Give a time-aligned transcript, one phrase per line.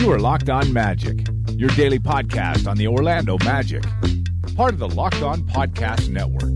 [0.00, 3.84] You are Locked On Magic, your daily podcast on the Orlando Magic,
[4.56, 6.54] part of the Locked On Podcast Network.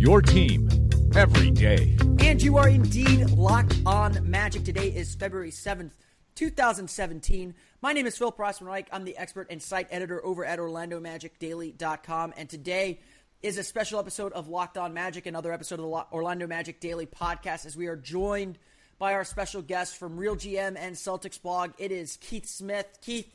[0.00, 0.66] Your team
[1.14, 1.98] every day.
[2.20, 4.64] And you are indeed locked on magic.
[4.64, 5.90] Today is February 7th,
[6.36, 7.54] 2017.
[7.82, 12.32] My name is Phil Prosper I'm the expert and site editor over at OrlandoMagicDaily.com.
[12.38, 13.00] And today
[13.42, 17.04] is a special episode of Locked On Magic, another episode of the Orlando Magic Daily
[17.04, 18.56] podcast, as we are joined
[19.00, 21.72] by our special guest from Real GM and Celtics blog.
[21.78, 22.86] It is Keith Smith.
[23.00, 23.34] Keith,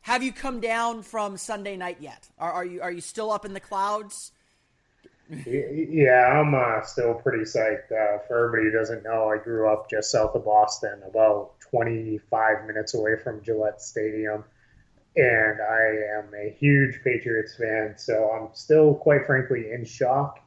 [0.00, 2.28] have you come down from Sunday night yet?
[2.38, 4.32] Are, are you are you still up in the clouds?
[5.46, 7.92] Yeah, I'm uh, still pretty psyched.
[7.92, 12.66] Uh, for everybody who doesn't know, I grew up just south of Boston, about 25
[12.66, 14.44] minutes away from Gillette Stadium,
[15.16, 17.94] and I am a huge Patriots fan.
[17.96, 20.43] So I'm still, quite frankly, in shock.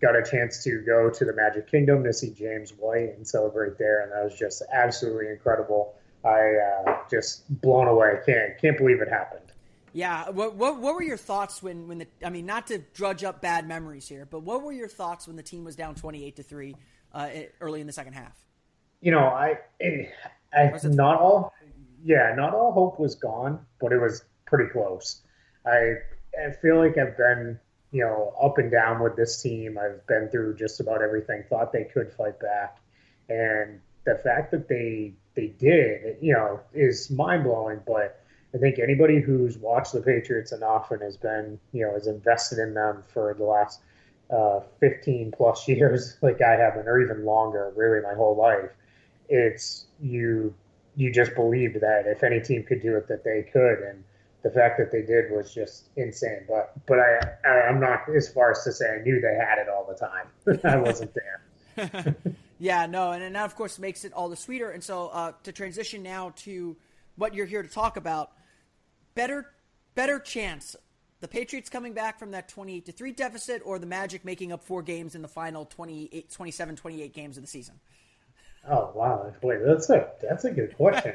[0.00, 3.76] Got a chance to go to the Magic Kingdom to see James White and celebrate
[3.78, 5.94] there, and that was just absolutely incredible.
[6.24, 6.54] I
[6.86, 8.14] uh, just blown away.
[8.24, 9.52] Can't can't believe it happened.
[9.92, 13.24] Yeah, what, what what were your thoughts when when the I mean not to drudge
[13.24, 16.24] up bad memories here, but what were your thoughts when the team was down twenty
[16.24, 16.76] eight to three
[17.12, 17.28] uh,
[17.60, 18.36] early in the second half?
[19.00, 19.58] You know, I,
[20.52, 21.52] I not all,
[22.04, 25.22] yeah, not all hope was gone, but it was pretty close.
[25.66, 25.94] I
[26.38, 27.58] I feel like I've been
[27.92, 29.78] you know up and down with this team.
[29.78, 31.44] I've been through just about everything.
[31.48, 32.78] Thought they could fight back,
[33.28, 38.20] and the fact that they they did, you know, is mind blowing, but
[38.54, 42.58] I think anybody who's watched the Patriots enough and has been, you know, has invested
[42.58, 43.80] in them for the last
[44.30, 48.70] uh, 15 plus years, like I haven't, or even longer, really my whole life,
[49.28, 50.54] it's you
[50.96, 54.04] you just believed that if any team could do it, that they could, and
[54.42, 56.44] the fact that they did was just insane.
[56.48, 59.58] But but I, I am not as far as to say I knew they had
[59.58, 60.60] it all the time.
[60.64, 62.16] I wasn't there.
[62.58, 64.70] yeah, no, and, and that of course makes it all the sweeter.
[64.70, 66.76] And so uh, to transition now to
[67.16, 68.32] what you're here to talk about
[69.14, 69.50] better
[69.94, 70.76] better chance
[71.20, 74.62] the Patriots coming back from that 28 to 3 deficit or the Magic making up
[74.62, 77.74] four games in the final 28 27 28 games of the season?
[78.68, 81.14] Oh wow, wait, that's a that's a good question.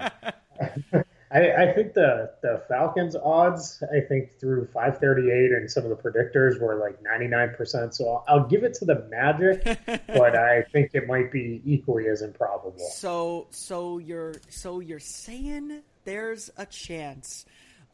[1.32, 5.96] I, I, think the the Falcons odds I think through 538 and some of the
[5.96, 7.94] predictors were like 99%.
[7.94, 9.64] So I'll, I'll give it to the Magic,
[10.08, 12.78] but I think it might be equally as improbable.
[12.78, 17.46] So so you're so you're saying there's a chance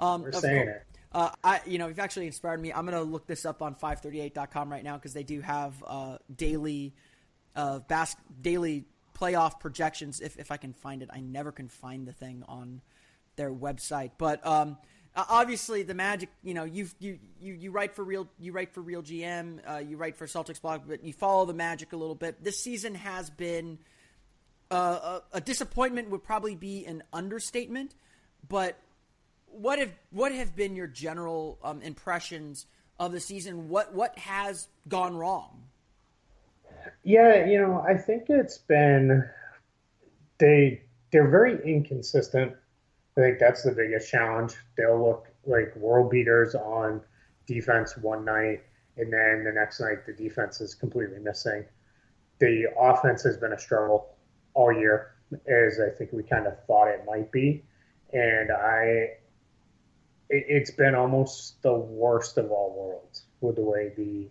[0.01, 0.85] um, We're saying course, it.
[1.13, 2.73] Uh, I, you know, you've actually inspired me.
[2.73, 6.17] I'm going to look this up on 538.com right now because they do have uh,
[6.35, 6.95] daily,
[7.55, 8.85] uh, bas- daily
[9.17, 10.19] playoff projections.
[10.19, 12.81] If, if I can find it, I never can find the thing on
[13.41, 14.11] their website.
[14.19, 14.77] But um,
[15.15, 16.29] obviously, the Magic.
[16.43, 18.27] You know, you you you write for real.
[18.39, 19.59] You write for Real GM.
[19.67, 22.43] Uh, you write for Celtics blog, but you follow the Magic a little bit.
[22.43, 23.79] This season has been
[24.69, 24.75] uh,
[25.33, 26.11] a, a disappointment.
[26.11, 27.95] Would probably be an understatement,
[28.47, 28.77] but
[29.47, 32.67] what have what have been your general um, impressions
[32.99, 33.69] of the season?
[33.69, 35.63] What what has gone wrong?
[37.03, 39.27] Yeah, you know, I think it's been
[40.37, 40.81] they
[41.11, 42.53] they're very inconsistent.
[43.21, 44.55] I think that's the biggest challenge.
[44.77, 47.01] They'll look like world beaters on
[47.45, 48.63] defense one night,
[48.97, 51.65] and then the next night the defense is completely missing.
[52.39, 54.15] The offense has been a struggle
[54.53, 55.13] all year,
[55.47, 57.63] as I think we kind of thought it might be.
[58.13, 59.17] And I
[60.29, 64.29] it's been almost the worst of all worlds with the way the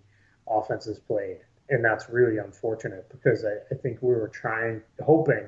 [0.49, 1.39] offense is played.
[1.69, 5.47] And that's really unfortunate because I, I think we were trying, hoping,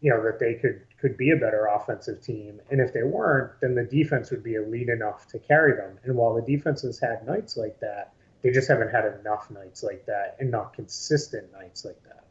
[0.00, 2.60] you know, that they could could be a better offensive team.
[2.70, 5.98] And if they weren't, then the defense would be elite enough to carry them.
[6.02, 9.82] And while the defense has had nights like that, they just haven't had enough nights
[9.82, 12.24] like that and not consistent nights like that.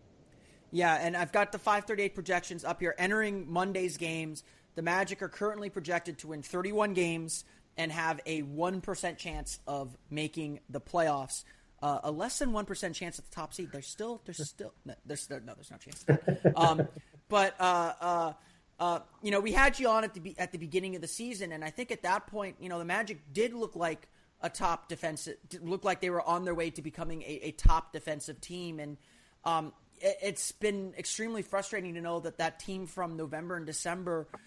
[0.71, 4.43] Yeah, and I've got the 538 projections up here entering Monday's games.
[4.73, 7.45] The Magic are currently projected to win 31 games
[7.77, 11.43] and have a 1% chance of making the playoffs.
[11.81, 13.69] Uh, a less than 1% chance at the top seed.
[13.71, 16.05] There's still, there's still, no, there's, no, there's no chance.
[16.55, 16.87] Um,
[17.33, 18.33] but, uh, uh,
[18.79, 21.51] uh, you know, we had you on at the, at the beginning of the season,
[21.51, 24.07] and I think at that point, you know, the Magic did look like
[24.41, 27.93] a top defensive, looked like they were on their way to becoming a, a top
[27.93, 28.79] defensive team.
[28.79, 28.97] And
[29.45, 34.27] um, it, it's been extremely frustrating to know that that team from November and December–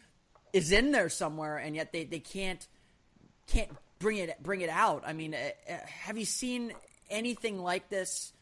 [0.56, 2.66] is in there somewhere, and yet they, they can't
[3.46, 5.04] can't bring it bring it out.
[5.06, 5.38] I mean, uh,
[5.70, 6.72] uh have you seen
[7.10, 8.32] anything like this?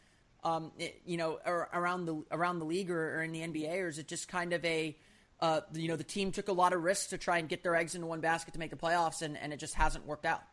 [0.45, 0.71] Um,
[1.05, 1.39] you know,
[1.73, 4.53] around the around the league or, or, in the NBA, or is it just kind
[4.53, 4.95] of a
[5.39, 7.75] uh, you know the team took a lot of risks to try and get their
[7.75, 10.43] eggs into one basket to make the playoffs, and, and it just hasn't worked out?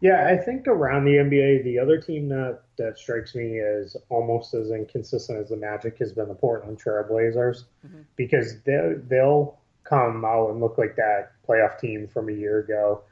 [0.00, 4.54] Yeah, I think around the NBA, the other team that, that strikes me as almost
[4.54, 8.02] as inconsistent as the Magic has been the Portland Trailblazers mm-hmm.
[8.14, 13.02] because they, they'll come out and look like that playoff team from a year ago.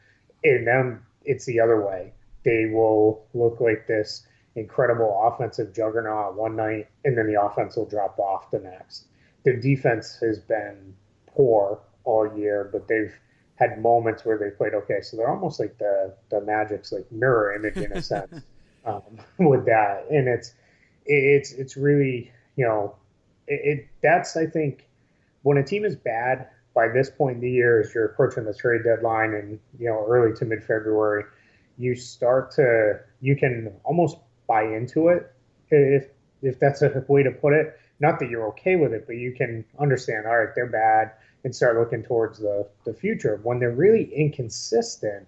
[0.45, 2.13] And then it's the other way.
[2.45, 4.25] They will look like this
[4.57, 9.05] incredible offensive juggernaut one night, and then the offense will drop off the next.
[9.45, 10.95] Their defense has been
[11.27, 13.15] poor all year, but they've
[13.57, 15.01] had moments where they played okay.
[15.03, 18.43] So they're almost like the the Magic's like mirror image in a sense
[18.85, 19.03] um,
[19.39, 20.55] with that, and it's
[21.05, 22.97] it's it's really you know
[23.47, 24.89] it, it that's I think
[25.43, 28.55] when a team is bad by this point in the year, as you're approaching the
[28.55, 31.25] trade deadline and you know early to mid February,
[31.79, 35.33] you start to you can almost buy into it
[35.71, 36.09] if
[36.43, 37.79] if that's a way to put it.
[37.99, 40.27] Not that you're okay with it, but you can understand.
[40.27, 41.13] All right, they're bad,
[41.45, 43.41] and start looking towards the the future.
[43.43, 45.27] When they're really inconsistent,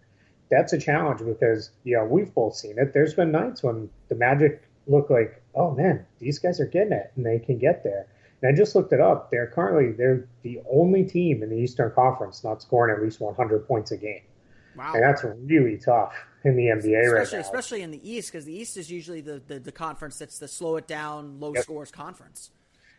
[0.50, 2.92] that's a challenge because you know we've both seen it.
[2.92, 7.12] There's been nights when the Magic look like, oh man, these guys are getting it,
[7.16, 8.06] and they can get there
[8.42, 9.30] and I just looked it up.
[9.30, 13.66] They're currently they're the only team in the Eastern Conference not scoring at least 100
[13.66, 14.22] points a game.
[14.76, 14.92] Wow.
[14.94, 16.14] And that's really tough
[16.48, 17.40] in the NBA especially, right now.
[17.40, 20.48] Especially in the East, because the East is usually the, the, the, conference that's the
[20.48, 21.62] slow it down, low yep.
[21.62, 22.50] scores conference.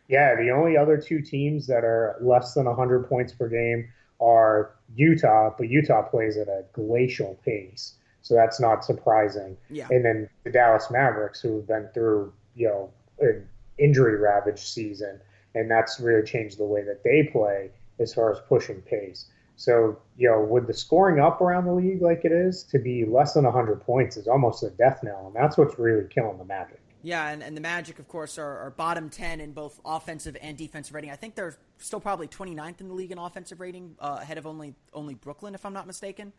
[0.08, 3.88] Yeah, the only other two teams that are less than 100 points per game
[4.20, 7.94] are Utah, but Utah plays at a glacial pace.
[8.22, 9.56] So that's not surprising.
[9.70, 9.88] Yeah.
[9.90, 13.48] And then the Dallas Mavericks, who have been through, you know, an
[13.78, 15.20] injury ravaged season
[15.54, 19.26] and that's really changed the way that they play as far as pushing pace.
[19.60, 23.04] So, you know, with the scoring up around the league like it is, to be
[23.04, 26.46] less than 100 points is almost a death knell, and that's what's really killing the
[26.46, 26.80] Magic.
[27.02, 30.56] Yeah, and, and the Magic, of course, are, are, bottom 10 in both offensive and
[30.56, 31.10] defensive rating.
[31.10, 34.46] I think they're still probably 29th in the league in offensive rating, uh, ahead of
[34.46, 36.32] only only Brooklyn, if I'm not mistaken.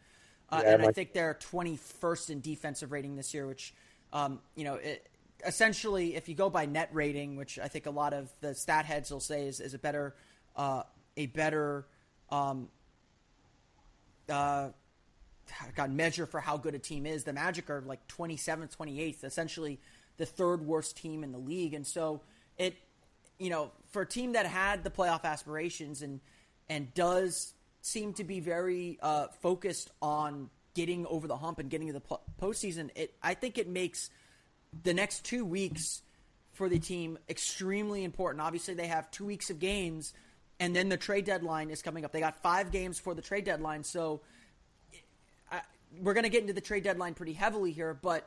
[0.49, 3.75] Uh, yeah, and I think they're 21st in defensive rating this year, which,
[4.13, 5.09] um, you know, it,
[5.45, 8.85] essentially, if you go by net rating, which I think a lot of the stat
[8.85, 10.15] heads will say is, is a better
[10.55, 10.83] uh,
[11.17, 11.85] a better
[12.31, 12.69] um,
[14.31, 14.69] uh,
[15.75, 17.23] God measure for how good a team is.
[17.23, 19.79] The Magic are like 27th, 28th, essentially
[20.17, 22.21] the third worst team in the league, and so
[22.57, 22.75] it
[23.39, 26.19] you know for a team that had the playoff aspirations and
[26.69, 31.87] and does seem to be very uh, focused on getting over the hump and getting
[31.87, 34.09] to the postseason, it I think it makes
[34.83, 36.01] the next two weeks
[36.53, 38.41] for the team extremely important.
[38.41, 40.13] Obviously, they have two weeks of games,
[40.61, 42.13] and then the trade deadline is coming up.
[42.13, 44.21] They got five games for the trade deadline, so
[45.51, 45.59] I,
[45.99, 47.93] we're going to get into the trade deadline pretty heavily here.
[47.93, 48.25] But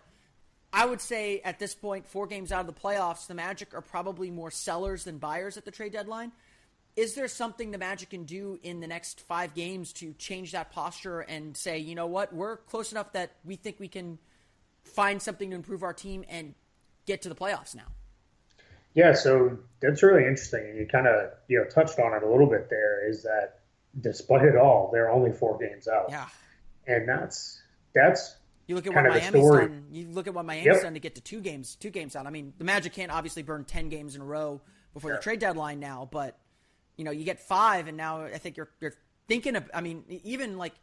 [0.70, 3.80] I would say at this point, four games out of the playoffs, the Magic are
[3.80, 6.32] probably more sellers than buyers at the trade deadline.
[6.94, 10.70] Is there something the Magic can do in the next five games to change that
[10.70, 14.18] posture and say, you know what, we're close enough that we think we can–
[14.84, 16.54] find something to improve our team and
[17.06, 17.86] get to the playoffs now.
[18.94, 22.28] Yeah, so that's really interesting, and you kind of you know touched on it a
[22.28, 22.70] little bit.
[22.70, 23.60] There is that
[24.00, 26.06] despite it all, they're only four games out.
[26.08, 26.26] Yeah,
[26.86, 27.60] and that's
[27.94, 28.36] that's
[28.66, 29.84] you look at what Miami's done.
[29.90, 30.82] You look at what Miami's yep.
[30.82, 32.26] done to get to two games, two games out.
[32.26, 34.60] I mean, the Magic can't obviously burn ten games in a row
[34.94, 36.38] before the trade deadline now, but
[36.96, 38.94] you know you get five, and now I think you're you're
[39.28, 39.68] thinking of.
[39.74, 40.74] I mean, even like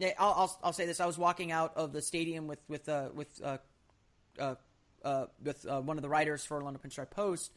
[0.00, 1.00] I'll, I'll, I'll, say this.
[1.00, 3.58] I was walking out of the stadium with with uh, with uh,
[4.38, 4.54] uh,
[5.06, 7.52] uh with uh, one of the writers for Orlando Pinstripe Post,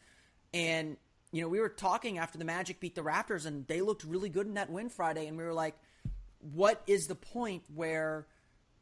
[0.54, 0.96] and
[1.32, 4.28] you know we were talking after the Magic beat the Raptors, and they looked really
[4.28, 5.74] good in that win Friday, and we were like,
[6.40, 8.26] what is the point where,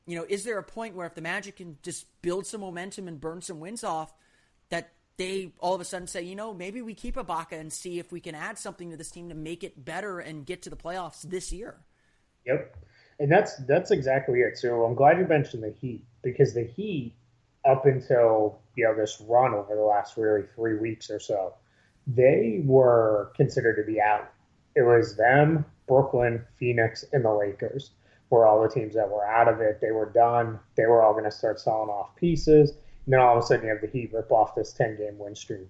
[0.06, 3.08] you know, is there a point where if the Magic can just build some momentum
[3.08, 4.12] and burn some wins off,
[4.70, 7.98] that they all of a sudden say, you know, maybe we keep Ibaka and see
[7.98, 10.70] if we can add something to this team to make it better and get to
[10.70, 11.80] the playoffs this year.
[12.46, 12.76] Yep.
[13.20, 14.56] And that's that's exactly it.
[14.56, 17.14] So I'm glad you mentioned the Heat because the Heat,
[17.64, 21.54] up until you know this run over the last really three weeks or so,
[22.06, 24.30] they were considered to be out.
[24.74, 27.90] It was them, Brooklyn, Phoenix, and the Lakers
[28.30, 29.80] were all the teams that were out of it.
[29.80, 30.58] They were done.
[30.76, 32.70] They were all going to start selling off pieces.
[32.70, 35.18] And then all of a sudden, you have the Heat rip off this 10 game
[35.18, 35.66] win streak.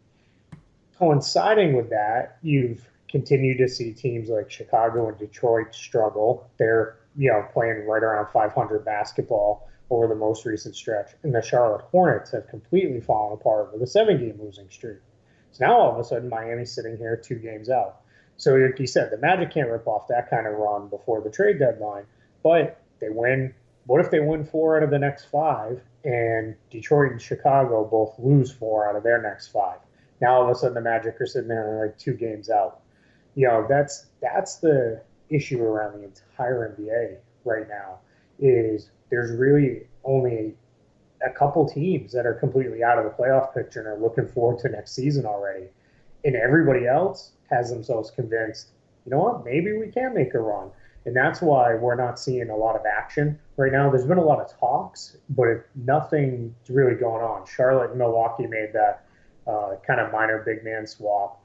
[0.99, 6.51] Coinciding with that, you've continued to see teams like Chicago and Detroit struggle.
[6.59, 11.13] They're you know, playing right around 500 basketball over the most recent stretch.
[11.23, 14.99] And the Charlotte Hornets have completely fallen apart with a seven game losing streak.
[15.53, 18.01] So now all of a sudden, Miami's sitting here two games out.
[18.37, 21.31] So, like you said, the Magic can't rip off that kind of run before the
[21.31, 22.05] trade deadline,
[22.43, 23.55] but they win.
[23.87, 28.15] What if they win four out of the next five, and Detroit and Chicago both
[28.19, 29.79] lose four out of their next five?
[30.21, 32.83] Now all of a sudden the Magic are sitting there like two games out.
[33.35, 37.99] You know, that's that's the issue around the entire NBA right now.
[38.39, 40.55] Is there's really only
[41.27, 44.61] a couple teams that are completely out of the playoff picture and are looking forward
[44.61, 45.67] to next season already.
[46.25, 48.69] And everybody else has themselves convinced,
[49.05, 50.71] you know what, maybe we can make a run.
[51.07, 53.91] And that's why we're not seeing a lot of action right now.
[53.91, 57.47] There's been a lot of talks, but nothing's really going on.
[57.47, 59.07] Charlotte and Milwaukee made that
[59.47, 61.43] uh, kind of minor big man swap.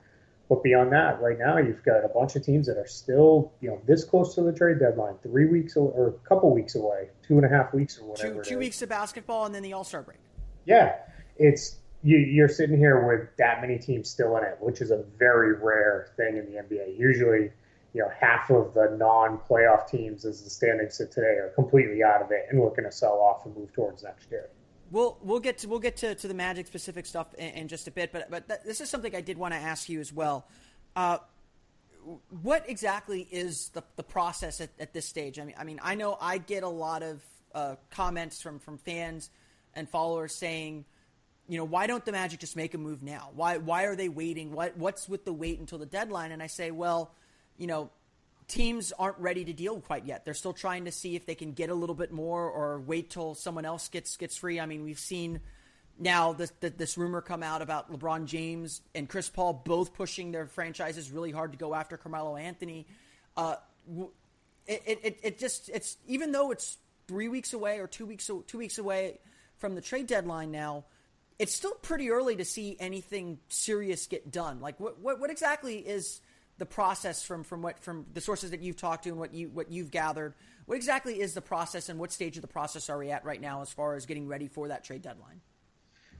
[0.49, 3.69] But beyond that, right now you've got a bunch of teams that are still, you
[3.69, 7.37] know, this close to the trade deadline, three weeks or a couple weeks away, two
[7.37, 8.43] and a half weeks or whatever.
[8.43, 10.19] Two, two weeks of basketball and then the All Star break.
[10.65, 10.95] Yeah,
[11.37, 15.03] it's you, you're sitting here with that many teams still in it, which is a
[15.17, 16.99] very rare thing in the NBA.
[16.99, 17.49] Usually,
[17.93, 22.21] you know, half of the non-playoff teams, as the standings sit today, are completely out
[22.21, 24.49] of it and looking to sell off and move towards next year.
[24.93, 27.87] We'll we'll get to we'll get to, to the Magic specific stuff in, in just
[27.87, 30.13] a bit, but but th- this is something I did want to ask you as
[30.13, 30.45] well.
[30.95, 31.17] Uh,
[32.43, 35.39] what exactly is the, the process at, at this stage?
[35.39, 37.23] I mean, I mean, I know I get a lot of
[37.55, 39.31] uh, comments from from fans
[39.73, 40.85] and followers saying,
[41.47, 43.31] you know, why don't the Magic just make a move now?
[43.33, 44.51] Why why are they waiting?
[44.51, 46.31] What what's with the wait until the deadline?
[46.31, 47.15] And I say, well,
[47.57, 47.89] you know,
[48.47, 50.25] teams aren't ready to deal quite yet.
[50.25, 53.09] They're still trying to see if they can get a little bit more or wait
[53.09, 54.59] till someone else gets gets free.
[54.59, 55.39] I mean, we've seen
[55.99, 60.47] now this this rumor come out about LeBron James and Chris Paul both pushing their
[60.47, 62.87] franchises really hard to go after Carmelo Anthony.
[63.37, 63.55] Uh,
[64.65, 68.57] it, it, it just it's even though it's three weeks away or two weeks two
[68.57, 69.19] weeks away
[69.57, 70.85] from the trade deadline now.
[71.39, 74.61] It's still pretty early to see anything serious get done.
[74.61, 76.21] Like, what, what, what exactly is
[76.57, 79.49] the process from from what from the sources that you've talked to and what you
[79.49, 80.33] what you've gathered.
[80.65, 83.41] What exactly is the process, and what stage of the process are we at right
[83.41, 85.41] now as far as getting ready for that trade deadline?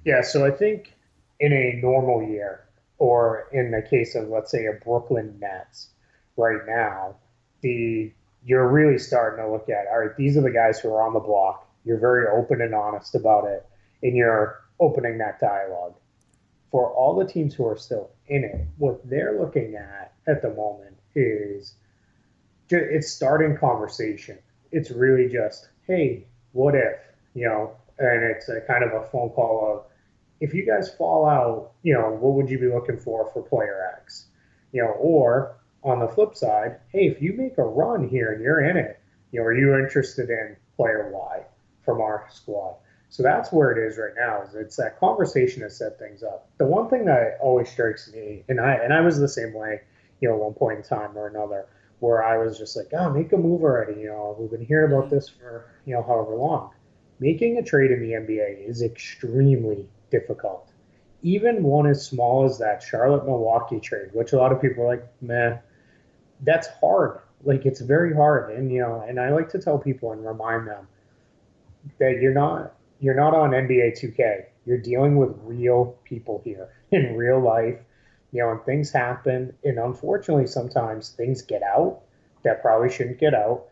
[0.04, 0.94] Yeah, so I think
[1.40, 2.66] in a normal year,
[2.98, 5.90] or in the case of let's say a Brooklyn Nets,
[6.36, 7.16] right now,
[7.62, 8.12] the
[8.46, 10.16] you're really starting to look at all right.
[10.18, 11.70] These are the guys who are on the block.
[11.86, 13.66] You're very open and honest about it,
[14.02, 15.96] and you're opening that dialogue
[16.72, 20.54] for all the teams who are still in it, what they're looking at at the
[20.54, 21.76] moment is
[22.70, 24.38] it's starting conversation.
[24.72, 26.98] It's really just, hey, what if,
[27.34, 29.86] you know, and it's a kind of a phone call of,
[30.40, 33.92] if you guys fall out, you know, what would you be looking for for player
[34.02, 34.26] X?
[34.72, 38.42] You know, or on the flip side, hey, if you make a run here and
[38.42, 39.00] you're in it,
[39.32, 41.44] you know, are you interested in player Y
[41.86, 42.76] from our squad?
[43.10, 44.42] So that's where it is right now.
[44.42, 46.50] Is it's that conversation that set things up.
[46.58, 49.82] The one thing that always strikes me, and I and I was the same way,
[50.24, 51.66] you know, one point in time or another,
[52.00, 54.00] where I was just like, oh, make a move already.
[54.00, 55.16] You know, we've been hearing about mm-hmm.
[55.16, 56.72] this for you know however long.
[57.20, 60.72] Making a trade in the NBA is extremely difficult.
[61.24, 64.88] Even one as small as that Charlotte Milwaukee trade, which a lot of people are
[64.88, 65.60] like, man,
[66.42, 67.20] that's hard.
[67.44, 70.70] Like it's very hard, and you know, and I like to tell people and remind
[70.70, 70.88] them
[72.00, 74.46] that you're not you're not on NBA 2K.
[74.66, 77.80] You're dealing with real people here in real life.
[78.34, 82.02] You know, and things happen, and unfortunately, sometimes things get out
[82.44, 83.68] that probably shouldn't get out.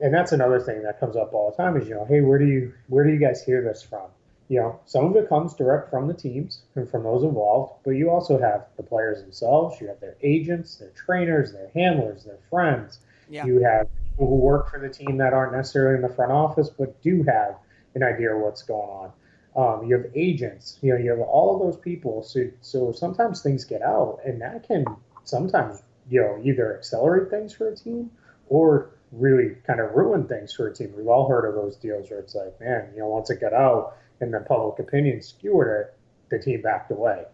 [0.00, 2.38] And that's another thing that comes up all the time is you know, hey, where
[2.38, 4.08] do you where do you guys hear this from?
[4.48, 7.92] You know, some of it comes direct from the teams and from those involved, but
[7.92, 9.80] you also have the players themselves.
[9.80, 12.98] You have their agents, their trainers, their handlers, their friends.
[13.28, 13.46] Yeah.
[13.46, 16.68] You have people who work for the team that aren't necessarily in the front office,
[16.68, 17.58] but do have
[17.94, 19.12] an idea of what's going on.
[19.56, 22.22] Um, you have agents, you know, you have all of those people.
[22.22, 24.84] So, so sometimes things get out, and that can
[25.24, 28.10] sometimes, you know, either accelerate things for a team
[28.48, 30.92] or really kind of ruin things for a team.
[30.96, 33.52] We've all heard of those deals where it's like, man, you know, once it got
[33.52, 35.96] out and then public opinion skewered it,
[36.30, 37.24] the team backed away.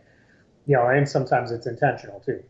[0.66, 2.42] You know, and sometimes it's intentional too.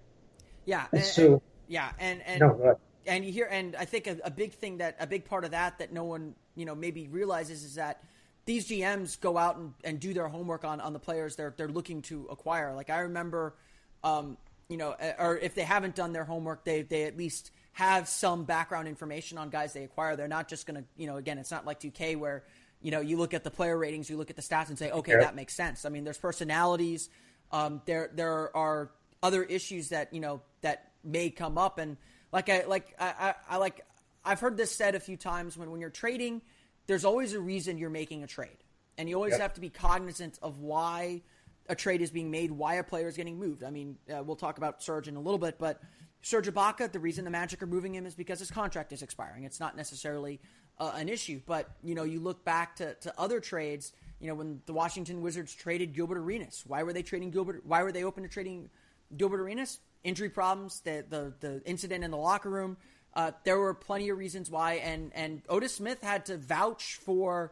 [0.65, 0.87] Yeah.
[0.93, 4.31] And, so, and, yeah, and and no, and you hear, and I think a, a
[4.31, 7.65] big thing that a big part of that that no one you know maybe realizes
[7.65, 8.03] is that
[8.47, 11.69] these GMs go out and, and do their homework on, on the players they're they're
[11.69, 12.73] looking to acquire.
[12.75, 13.55] Like I remember,
[14.03, 14.39] um,
[14.69, 18.45] you know, or if they haven't done their homework, they they at least have some
[18.45, 20.17] background information on guys they acquire.
[20.17, 22.45] They're not just going to, you know, again, it's not like 2K where
[22.81, 24.91] you know you look at the player ratings, you look at the stats, and say,
[24.91, 25.19] okay, yeah.
[25.19, 25.85] that makes sense.
[25.85, 27.11] I mean, there's personalities.
[27.53, 28.91] Um, there there are
[29.23, 31.97] other issues that you know that may come up, and
[32.33, 33.85] like I like I, I, I like
[34.25, 36.43] I've heard this said a few times when when you're trading,
[36.87, 38.59] there's always a reason you're making a trade,
[38.99, 39.41] and you always yep.
[39.41, 41.23] have to be cognizant of why
[41.69, 43.65] a trade is being made, why a player is getting moved.
[43.65, 45.81] I mean, uh, we'll talk about Serge in a little bit, but
[46.23, 49.45] Serge Ibaka, the reason the Magic are moving him is because his contract is expiring.
[49.45, 50.41] It's not necessarily
[50.79, 51.41] uh, an issue.
[51.47, 53.93] But you know, you look back to, to other trades.
[54.21, 57.63] You know, when the Washington Wizards traded Gilbert Arenas, why were they trading Gilbert?
[57.65, 58.71] Why were they open to trading
[59.17, 59.79] Gilbert Arenas?
[60.05, 62.77] Injury problems, the the, the incident in the locker room.
[63.17, 67.51] Uh, there were plenty of reasons why, and and Otis Smith had to vouch for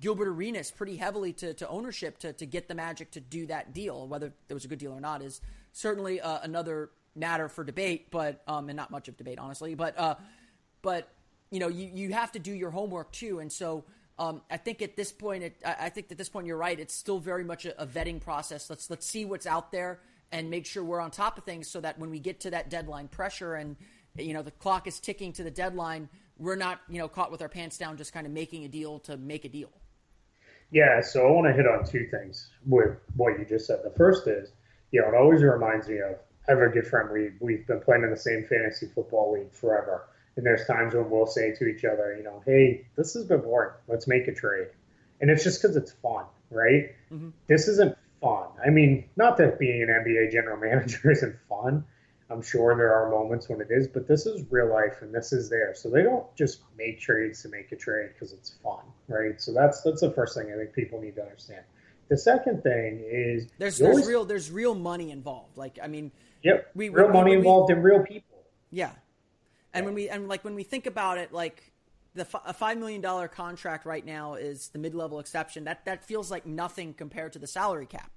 [0.00, 3.74] Gilbert Arenas pretty heavily to, to ownership to, to get the Magic to do that
[3.74, 4.08] deal.
[4.08, 5.42] Whether it was a good deal or not is
[5.72, 9.74] certainly uh, another matter for debate, but um, and not much of debate, honestly.
[9.74, 10.14] But uh,
[10.80, 11.10] but
[11.50, 13.84] you know, you, you have to do your homework too, and so.
[14.18, 16.78] Um, I think at this point, it, I think at this point you're right.
[16.78, 18.68] It's still very much a, a vetting process.
[18.68, 20.00] Let's let's see what's out there
[20.30, 22.68] and make sure we're on top of things, so that when we get to that
[22.68, 23.76] deadline pressure and
[24.16, 27.42] you know the clock is ticking to the deadline, we're not you know caught with
[27.42, 29.70] our pants down, just kind of making a deal to make a deal.
[30.70, 33.80] Yeah, so I want to hit on two things with what you just said.
[33.84, 34.52] The first is,
[34.90, 36.16] you know, it always reminds me of
[36.48, 37.10] I have a good friend.
[37.12, 41.10] We we've been playing in the same fantasy football league forever, and there's times when
[41.10, 43.74] we'll say to each other, you know, hey, this has been boring.
[43.86, 44.68] Let's make a trade,
[45.20, 46.94] and it's just because it's fun, right?
[47.12, 47.30] Mm-hmm.
[47.46, 48.48] This isn't fun.
[48.64, 51.84] I mean, not that being an NBA general manager isn't fun.
[52.32, 55.32] I'm sure there are moments when it is, but this is real life and this
[55.32, 55.74] is there.
[55.74, 59.40] So they don't just make trades to make a trade because it's fun, right?
[59.40, 61.62] So that's that's the first thing I think people need to understand.
[62.08, 65.56] The second thing is there's there's always, real there's real money involved.
[65.56, 66.10] Like I mean,
[66.42, 66.70] Yep.
[66.74, 68.44] We, Real we, money we, involved in real people.
[68.70, 68.90] Yeah.
[69.74, 69.84] And yeah.
[69.84, 71.72] when we and like when we think about it, like
[72.14, 75.64] the a five million dollar contract right now is the mid level exception.
[75.64, 78.10] That that feels like nothing compared to the salary cap.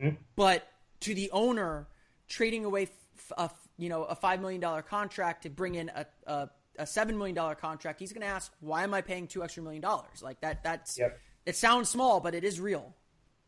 [0.00, 0.16] Mm-hmm.
[0.36, 0.66] But
[1.00, 1.86] to the owner,
[2.28, 2.88] trading away
[3.36, 7.16] a you know a five million dollar contract to bring in a, a, a seven
[7.16, 10.22] million dollar contract, he's going to ask, "Why am I paying two extra million dollars?"
[10.22, 10.62] Like that.
[10.62, 11.18] That's yep.
[11.46, 12.94] it sounds small, but it is real.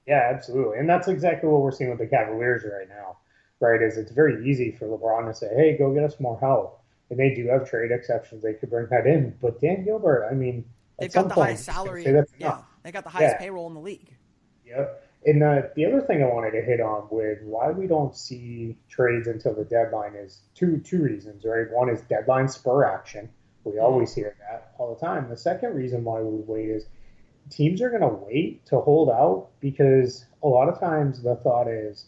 [0.06, 3.16] Yeah, absolutely, and that's exactly what we're seeing with the Cavaliers right now
[3.60, 3.82] right?
[3.82, 7.18] Is it's very easy for LeBron to say, "Hey, go get us more help," and
[7.18, 9.34] they do have trade exceptions; they could bring that in.
[9.40, 10.64] But Dan Gilbert, I mean,
[10.98, 12.04] they've got the point, highest salary.
[12.38, 13.38] Yeah, they got the highest yeah.
[13.38, 14.14] payroll in the league.
[14.64, 15.05] Yep.
[15.24, 18.76] And uh, the other thing I wanted to hit on with why we don't see
[18.88, 21.66] trades until the deadline is two two reasons, right?
[21.70, 23.28] One is deadline spur action.
[23.64, 23.80] We mm-hmm.
[23.80, 25.28] always hear that all the time.
[25.28, 26.86] The second reason why we wait is
[27.50, 31.66] teams are going to wait to hold out because a lot of times the thought
[31.66, 32.06] is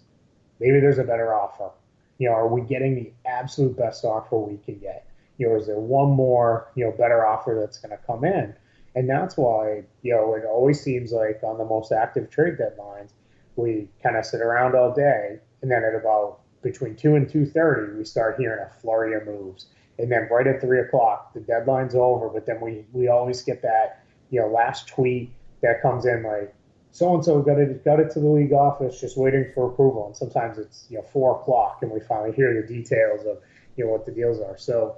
[0.60, 1.70] Maybe there's a better offer.
[2.18, 5.06] You know, are we getting the absolute best offer we can get?
[5.38, 8.54] You know, is there one more, you know, better offer that's going to come in?
[8.94, 13.10] And that's why, you know, it always seems like on the most active trade deadlines,
[13.56, 17.46] we kind of sit around all day, and then at about between two and two
[17.46, 19.66] thirty, we start hearing a flurry of moves.
[19.98, 22.28] And then right at three o'clock, the deadline's over.
[22.28, 26.54] But then we we always get that, you know, last tweet that comes in like,
[26.92, 30.06] so and so got it got it to the league office, just waiting for approval.
[30.06, 33.38] And sometimes it's you know four o'clock, and we finally hear the details of
[33.76, 34.56] you know what the deals are.
[34.56, 34.96] So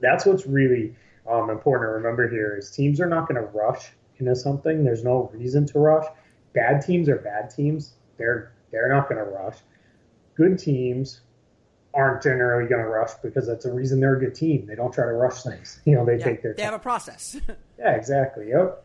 [0.00, 0.94] that's what's really
[1.28, 4.84] um, important to remember here is teams are not going to rush into something.
[4.84, 6.06] There's no reason to rush.
[6.54, 7.94] Bad teams are bad teams.
[8.16, 9.56] They're they're not going to rush.
[10.34, 11.20] Good teams
[11.94, 14.66] aren't generally going to rush because that's a reason they're a good team.
[14.66, 15.80] They don't try to rush things.
[15.86, 16.54] You know, they yeah, take their.
[16.54, 16.72] They time.
[16.72, 17.36] have a process.
[17.78, 18.48] yeah, exactly.
[18.48, 18.84] Yep.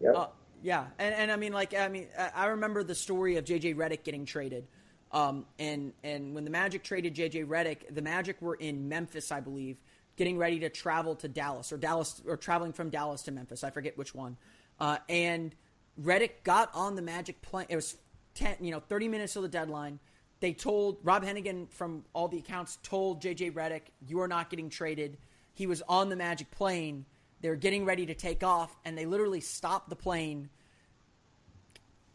[0.00, 0.14] Yep.
[0.16, 0.26] Uh,
[0.62, 4.02] yeah, and and I mean, like, I mean, I remember the story of JJ Redick
[4.02, 4.66] getting traded,
[5.12, 9.40] um, and and when the Magic traded JJ Redick, the Magic were in Memphis, I
[9.40, 9.76] believe,
[10.18, 13.70] getting ready to travel to Dallas or Dallas or traveling from Dallas to Memphis, I
[13.70, 14.36] forget which one,
[14.78, 15.54] uh, and
[16.00, 17.66] Redick got on the Magic plane.
[17.70, 17.96] It was
[18.34, 19.98] ten, you know, thirty minutes till the deadline.
[20.40, 24.68] They told Rob Hennigan from all the accounts told JJ Redick, "You are not getting
[24.68, 25.16] traded."
[25.54, 27.06] He was on the Magic plane
[27.40, 30.50] they were getting ready to take off, and they literally stopped the plane,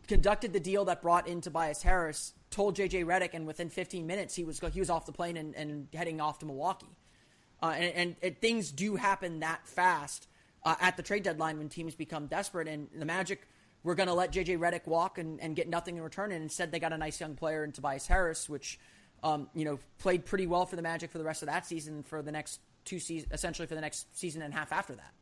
[0.08, 4.36] conducted the deal that brought in Tobias Harris, told JJ Redick, and within 15 minutes
[4.36, 6.98] he was he was off the plane and, and heading off to Milwaukee.
[7.64, 10.28] Uh, and, and things do happen that fast
[10.66, 12.68] uh, at the trade deadline when teams become desperate.
[12.68, 13.48] And the Magic
[13.84, 16.72] were going to let JJ Redick walk and, and get nothing in return, and instead
[16.72, 18.80] they got a nice young player in Tobias Harris, which
[19.24, 22.04] um, you know played pretty well for the Magic for the rest of that season
[22.04, 25.14] for the next two seasons, essentially for the next season and a half after that.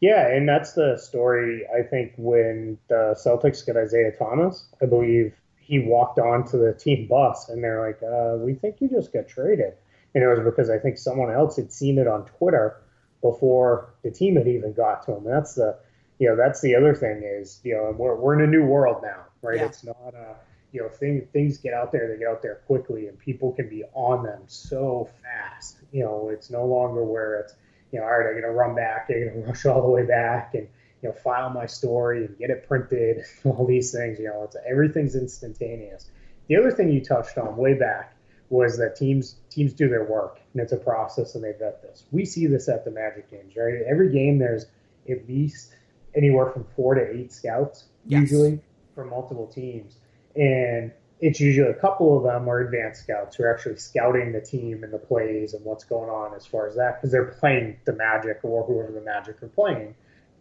[0.00, 1.66] Yeah, and that's the story.
[1.74, 7.06] I think when the Celtics get Isaiah Thomas, I believe he walked onto the team
[7.06, 9.74] bus, and they're like, uh, "We think you just got traded,"
[10.14, 12.76] and it was because I think someone else had seen it on Twitter
[13.20, 15.26] before the team had even got to him.
[15.26, 15.78] And that's the,
[16.18, 19.02] you know, that's the other thing is, you know, we're we're in a new world
[19.02, 19.58] now, right?
[19.58, 19.66] Yeah.
[19.66, 20.36] It's not a
[20.72, 23.68] you know, things things get out there, they get out there quickly, and people can
[23.68, 25.78] be on them so fast.
[25.92, 27.54] You know, it's no longer where it's,
[27.92, 30.54] you know, all right, I'm gonna run back, I'm gonna rush all the way back,
[30.54, 30.68] and
[31.02, 34.18] you know, file my story and get it printed, all these things.
[34.18, 36.08] You know, it's everything's instantaneous.
[36.46, 38.14] The other thing you touched on way back
[38.50, 42.04] was that teams teams do their work and it's a process and they vet this.
[42.10, 43.74] We see this at the Magic games, right?
[43.88, 44.66] Every game there's
[45.08, 45.72] at least
[46.14, 48.22] anywhere from four to eight scouts yes.
[48.22, 48.60] usually
[48.94, 49.96] for multiple teams,
[50.34, 54.40] and it's usually a couple of them are advanced scouts who are actually scouting the
[54.40, 57.76] team and the plays and what's going on as far as that because they're playing
[57.84, 59.94] the Magic or whoever the Magic are playing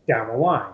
[0.07, 0.73] down the line.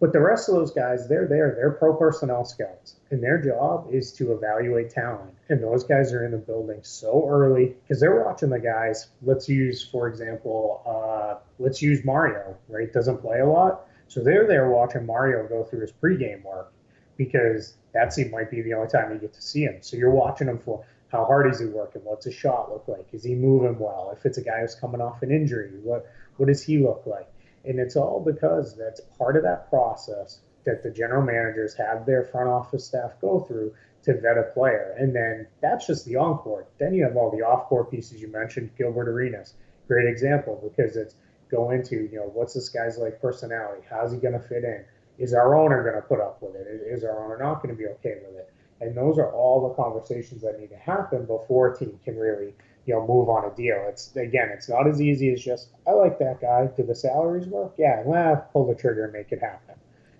[0.00, 1.54] But the rest of those guys, they're there.
[1.56, 5.34] They're pro personnel scouts, and their job is to evaluate talent.
[5.50, 9.08] And those guys are in the building so early because they're watching the guys.
[9.22, 12.56] Let's use, for example, uh, let's use Mario.
[12.68, 16.72] Right, doesn't play a lot, so they're there watching Mario go through his pregame work
[17.16, 19.78] because that's he might be the only time you get to see him.
[19.80, 22.02] So you're watching him for how hard is he working?
[22.04, 23.06] What's his shot look like?
[23.12, 24.14] Is he moving well?
[24.16, 26.06] If it's a guy who's coming off an injury, what
[26.36, 27.28] what does he look like?
[27.64, 32.24] And it's all because that's part of that process that the general managers have their
[32.24, 33.74] front office staff go through
[34.08, 34.94] to vet a player.
[34.98, 36.66] And then that's just the on court.
[36.78, 39.54] Then you have all the off court pieces you mentioned, Gilbert Arenas.
[39.86, 41.14] Great example because it's
[41.50, 43.82] go into, you know, what's this guy's like personality?
[43.88, 44.82] How's he going to fit in?
[45.18, 46.66] Is our owner going to put up with it?
[46.86, 48.50] Is our owner not going to be okay with it?
[48.80, 52.54] And those are all the conversations that need to happen before a team can really
[52.86, 53.84] you know move on a deal.
[53.88, 56.68] It's again, it's not as easy as just I like that guy.
[56.74, 57.74] Do the salaries work?
[57.76, 59.74] Yeah, well, pull the trigger and make it happen.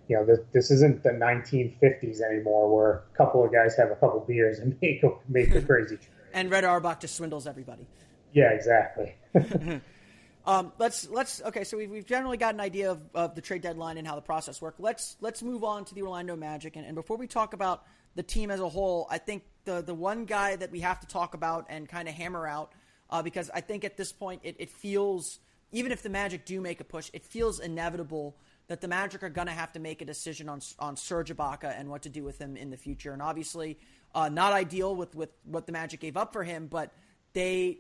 [0.08, 3.96] You know, this, this isn't the 1950s anymore, where a couple of guys have a
[3.96, 6.08] couple beers and make a, make a crazy trade.
[6.32, 7.86] and Red Auerbach just swindles everybody.
[8.32, 9.14] Yeah, exactly.
[10.46, 11.64] um, let's let's okay.
[11.64, 14.22] So we've, we've generally got an idea of, of the trade deadline and how the
[14.22, 14.78] process works.
[14.80, 16.76] Let's let's move on to the Orlando Magic.
[16.76, 19.94] And, and before we talk about the team as a whole, I think the the
[19.94, 22.72] one guy that we have to talk about and kind of hammer out
[23.10, 25.40] uh, because I think at this point it, it feels
[25.72, 28.36] even if the Magic do make a push, it feels inevitable
[28.68, 31.78] that the Magic are going to have to make a decision on on Serge Ibaka
[31.78, 33.12] and what to do with him in the future.
[33.12, 33.78] And obviously,
[34.14, 36.92] uh, not ideal with with what the Magic gave up for him, but
[37.32, 37.78] they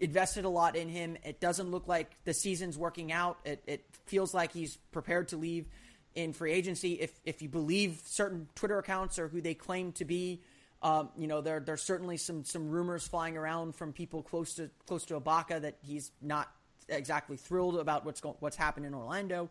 [0.00, 1.16] invested a lot in him.
[1.24, 3.38] It doesn't look like the season's working out.
[3.44, 5.66] It, it feels like he's prepared to leave
[6.14, 6.94] in free agency.
[6.94, 10.42] If if you believe certain Twitter accounts or who they claim to be,
[10.82, 14.70] um, you know, there there's certainly some some rumors flying around from people close to
[14.86, 16.50] close to Ibaka that he's not
[16.88, 19.50] exactly thrilled about what's going what's happened in Orlando.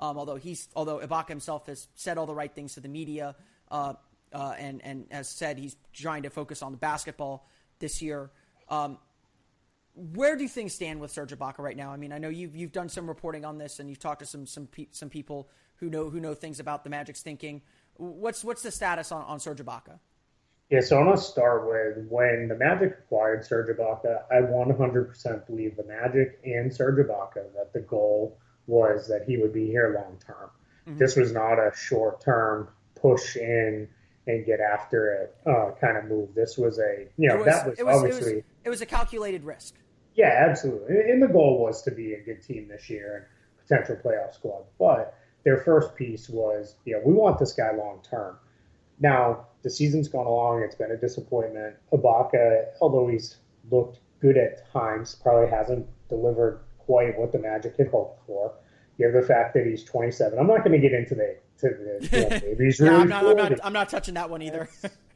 [0.00, 3.36] Um, although he's although Ibaka himself has said all the right things to the media
[3.70, 3.94] uh,
[4.32, 7.46] uh, and and has said he's trying to focus on the basketball
[7.78, 8.30] this year.
[8.68, 8.98] Um,
[9.94, 11.92] where do things stand with Serge Ibaka right now?
[11.92, 14.26] I mean, I know you've you've done some reporting on this and you've talked to
[14.26, 17.62] some some pe- some people who know who know things about the Magic's thinking.
[17.96, 19.98] What's what's the status on on Serge Ibaka?
[20.70, 25.76] Yeah, so I'm to start with when the Magic acquired Serge Ibaka, I 100% believe
[25.76, 28.38] the Magic and Serge Ibaka that the goal
[28.70, 30.50] was that he would be here long term.
[30.88, 30.98] Mm-hmm.
[30.98, 33.88] This was not a short term push in
[34.26, 36.34] and get after it uh, kind of move.
[36.34, 38.32] This was a, you know, was, that was, was obviously.
[38.32, 39.74] It was, it was, a calculated risk.
[40.14, 41.10] Yeah, absolutely.
[41.10, 44.64] And the goal was to be a good team this year and potential playoff squad.
[44.78, 48.36] But their first piece was, you know, we want this guy long term.
[48.98, 50.62] Now, the season's gone along.
[50.62, 51.76] It's been a disappointment.
[51.92, 53.36] Ibaka, although he's
[53.70, 58.52] looked good at times, probably hasn't delivered quite what the Magic had hoped for.
[58.98, 60.38] You have the fact that he's 27.
[60.38, 62.94] I'm not going to get into the to the you know, he's really.
[62.94, 64.68] I'm, not, I'm, not, I'm, not, touching that one either.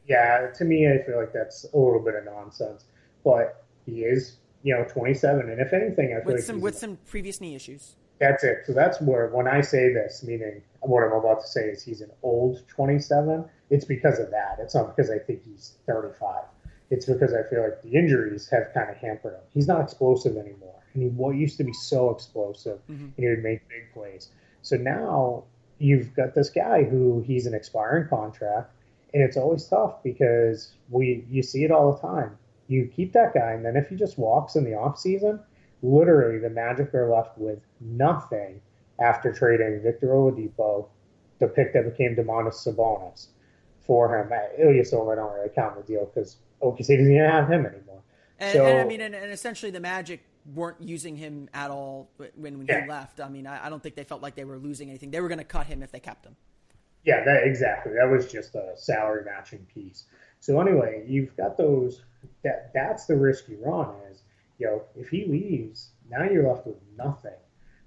[0.07, 2.85] yeah, to me, I feel like that's a little bit of nonsense.
[3.23, 6.77] But he is, you know, 27, and if anything, I feel with like some with
[6.77, 7.95] some previous knee issues.
[8.19, 8.63] That's it.
[8.65, 12.01] So that's where when I say this, meaning what I'm about to say is he's
[12.01, 13.45] an old 27.
[13.69, 14.57] It's because of that.
[14.59, 16.43] It's not because I think he's 35.
[16.89, 19.41] It's because I feel like the injuries have kind of hampered him.
[19.53, 23.05] He's not explosive anymore, and he what used to be so explosive, mm-hmm.
[23.05, 24.29] and he would make big plays.
[24.61, 25.43] So now
[25.79, 28.71] you've got this guy who he's an expiring contract,
[29.13, 32.37] and it's always tough because we you see it all the time.
[32.67, 35.39] You keep that guy, and then if he just walks in the off season–
[35.85, 38.61] literally the Magic are left with nothing
[38.99, 40.87] after trading Victor Oladipo,
[41.39, 43.27] the pick that became Domantas Sabonis,
[43.81, 44.29] for him.
[44.59, 48.01] Ilyasova, I don't really count the deal because OKC doesn't even have him anymore.
[48.39, 52.09] And, so, and I mean, and, and, essentially the Magic weren't using him at all
[52.17, 52.83] when, when yeah.
[52.83, 53.19] he left.
[53.19, 55.09] I mean, I, I, don't think they felt like they were losing anything.
[55.09, 56.35] They were going to cut him if they kept him.
[57.05, 57.93] Yeah, that, exactly.
[57.93, 60.05] That was just a salary matching piece.
[60.39, 62.01] So anyway, you've got those.
[62.43, 64.21] That that's the risk you run is
[64.57, 67.31] you know, if he leaves, now you're left with nothing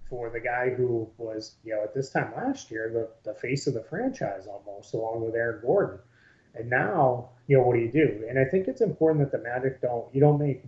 [0.08, 3.66] for the guy who was, you know, at this time last year, the, the face
[3.66, 5.98] of the franchise almost, along with Aaron Gordon.
[6.54, 8.26] And now, you know, what do you do?
[8.28, 10.62] And I think it's important that the Magic don't, you don't make,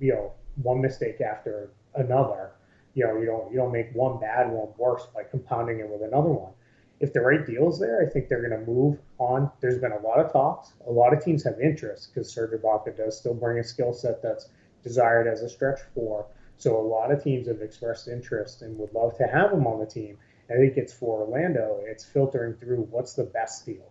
[0.00, 2.52] you know, one mistake after another.
[2.94, 6.02] You know, you don't, you don't make one bad one worse by compounding it with
[6.02, 6.52] another one.
[7.00, 9.50] if the right deal is there, I think they're going to move on.
[9.60, 10.72] There's been a lot of talks.
[10.86, 14.22] A lot of teams have interest because Serge Ibaka does still bring a skill set
[14.22, 14.48] that's
[14.82, 16.26] desired as a stretch four.
[16.58, 19.80] So a lot of teams have expressed interest and would love to have him on
[19.80, 20.18] the team.
[20.50, 21.80] I think it's for Orlando.
[21.84, 23.90] It's filtering through what's the best deal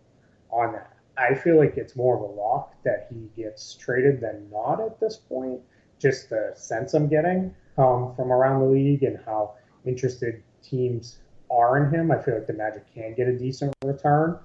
[0.52, 0.94] on that.
[1.20, 5.00] I feel like it's more of a lock that he gets traded than not at
[5.00, 5.60] this point.
[6.00, 9.56] Just the sense I'm getting um, from around the league and how
[9.86, 11.20] interested teams
[11.52, 12.10] are in him.
[12.10, 14.40] I feel like the Magic can get a decent return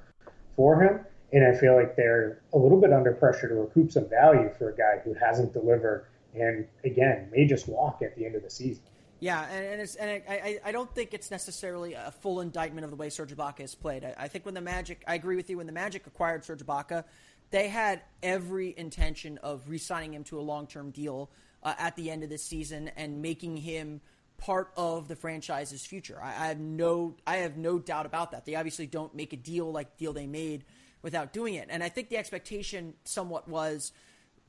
[0.56, 1.00] for him.
[1.32, 4.70] And I feel like they're a little bit under pressure to recoup some value for
[4.70, 8.50] a guy who hasn't delivered and, again, may just walk at the end of the
[8.50, 8.82] season.
[9.24, 12.90] Yeah, and, and, it's, and I, I don't think it's necessarily a full indictment of
[12.90, 14.04] the way Serge Ibaka has played.
[14.04, 16.60] I, I think when the Magic, I agree with you, when the Magic acquired Serge
[16.60, 17.04] Ibaka,
[17.50, 21.30] they had every intention of re signing him to a long term deal
[21.62, 24.00] uh, at the end of this season and making him–
[24.38, 26.18] part of the franchise's future.
[26.22, 28.44] I, I, have no I have no doubt about that.
[28.44, 30.64] They obviously don't make a deal like the deal they made
[31.02, 31.68] without doing it.
[31.70, 33.92] And I think the expectation somewhat was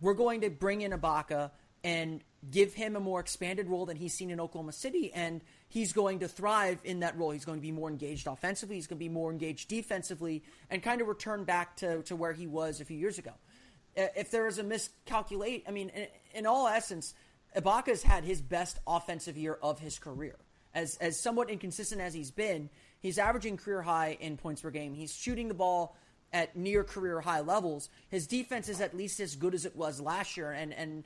[0.01, 1.51] we're going to bring in Ibaka
[1.83, 5.93] and give him a more expanded role than he's seen in Oklahoma City and he's
[5.93, 7.31] going to thrive in that role.
[7.31, 10.84] He's going to be more engaged offensively, he's going to be more engaged defensively and
[10.84, 13.31] kind of return back to, to where he was a few years ago.
[13.95, 17.13] If there is a miscalculate, I mean, in, in all essence,
[17.55, 20.36] Ibaka's had his best offensive year of his career.
[20.73, 24.93] As, as somewhat inconsistent as he's been, he's averaging career high in points per game.
[24.93, 25.95] He's shooting the ball
[26.34, 27.89] at near career high levels.
[28.10, 30.51] His defense is at least as good as it was last year.
[30.51, 31.05] And, and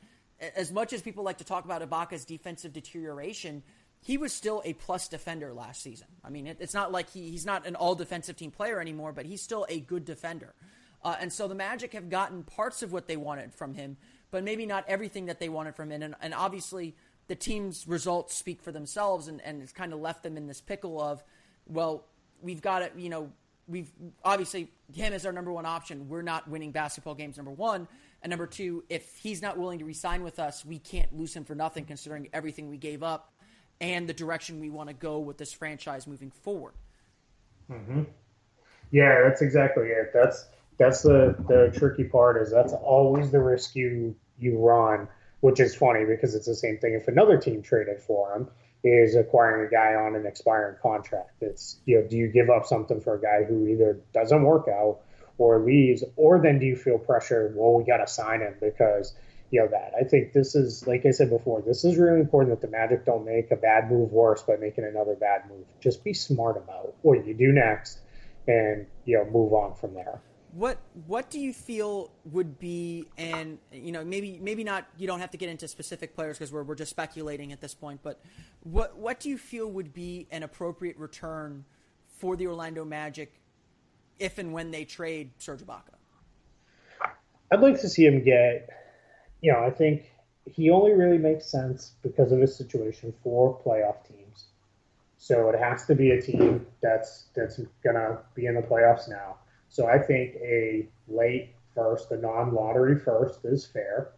[0.55, 3.63] as much as people like to talk about Ibaka's defensive deterioration,
[4.01, 6.07] he was still a plus defender last season.
[6.23, 9.11] I mean, it, it's not like he, he's not an all defensive team player anymore,
[9.11, 10.53] but he's still a good defender.
[11.03, 13.97] Uh, and so the Magic have gotten parts of what they wanted from him,
[14.31, 16.01] but maybe not everything that they wanted from him.
[16.01, 16.95] And, and obviously,
[17.27, 20.61] the team's results speak for themselves, and, and it's kind of left them in this
[20.61, 21.23] pickle of,
[21.67, 22.05] well,
[22.41, 23.31] we've got to, you know,
[23.67, 23.91] we've
[24.23, 26.09] obviously him as our number one option.
[26.09, 27.87] We're not winning basketball games, number one.
[28.21, 31.45] And number two, if he's not willing to resign with us, we can't lose him
[31.45, 33.33] for nothing, considering everything we gave up
[33.81, 36.73] and the direction we want to go with this franchise moving forward.
[37.71, 38.03] Mm-hmm.
[38.91, 40.11] Yeah, that's exactly it.
[40.13, 45.07] That's that's the the tricky part is that's always the risk you you run,
[45.41, 48.49] which is funny because it's the same thing if another team traded for him
[48.83, 51.41] is acquiring a guy on an expiring contract.
[51.41, 54.67] It's you know, do you give up something for a guy who either doesn't work
[54.67, 55.01] out
[55.39, 57.51] or leaves, or then do you feel pressure?
[57.55, 59.13] Well, we got to sign him because
[59.51, 59.93] you know that.
[59.99, 61.61] I think this is like I said before.
[61.61, 64.83] This is really important that the Magic don't make a bad move worse by making
[64.83, 65.65] another bad move.
[65.79, 67.99] Just be smart about what you do next,
[68.47, 70.21] and you know move on from there
[70.51, 75.19] what what do you feel would be and you know maybe maybe not you don't
[75.19, 78.19] have to get into specific players because we're, we're just speculating at this point but
[78.63, 81.63] what what do you feel would be an appropriate return
[82.07, 83.38] for the Orlando Magic
[84.19, 85.95] if and when they trade Serge Ibaka?
[87.51, 88.69] I'd like to see him get
[89.41, 90.11] you know I think
[90.45, 94.45] he only really makes sense because of his situation for playoff teams
[95.17, 99.37] so it has to be a team that's that's gonna be in the playoffs now
[99.69, 104.11] so I think a late first, a non-lottery first, is fair.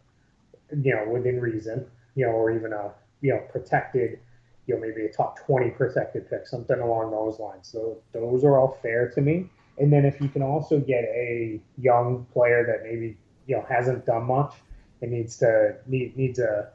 [0.70, 1.86] You know, within reason.
[2.14, 4.18] You know, or even a you know protected,
[4.66, 7.68] you know, maybe a top twenty protected pick, something along those lines.
[7.68, 9.50] So those are all fair to me.
[9.78, 14.06] And then if you can also get a young player that maybe you know hasn't
[14.06, 14.54] done much
[15.00, 16.70] and needs to need, needs a,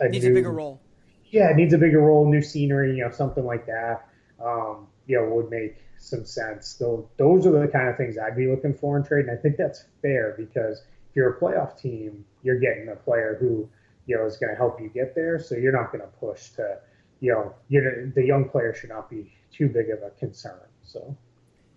[0.00, 0.80] a needs new, a bigger role.
[1.26, 4.08] Yeah, it needs a bigger role, new scenery, you know, something like that.
[4.44, 6.68] Um, you know, would make some sense.
[6.68, 9.40] So those are the kind of things I'd be looking for in trade, and I
[9.40, 10.78] think that's fair because
[11.10, 13.68] if you're a playoff team, you're getting a player who
[14.06, 15.38] you know is going to help you get there.
[15.38, 16.78] So you're not going to push to
[17.20, 20.60] you know you're, the young player should not be too big of a concern.
[20.82, 21.16] So.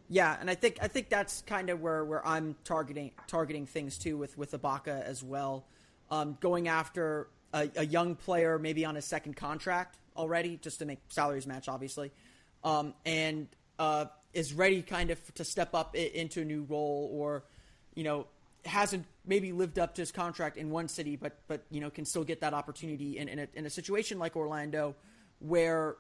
[0.09, 3.97] Yeah, and I think I think that's kind of where, where I'm targeting targeting things
[3.97, 5.65] too with with Ibaka as well,
[6.09, 10.85] um, going after a, a, young player maybe on a second contract already, just to
[10.85, 12.11] make salaries match, obviously,
[12.63, 13.47] um, and
[13.79, 17.43] uh, is ready kind of to step up into a new role or,
[17.95, 18.27] you know,
[18.65, 22.05] hasn't maybe lived up to his contract in one city, but but you know can
[22.05, 24.95] still get that opportunity in in a, in a situation like Orlando,
[25.39, 25.95] where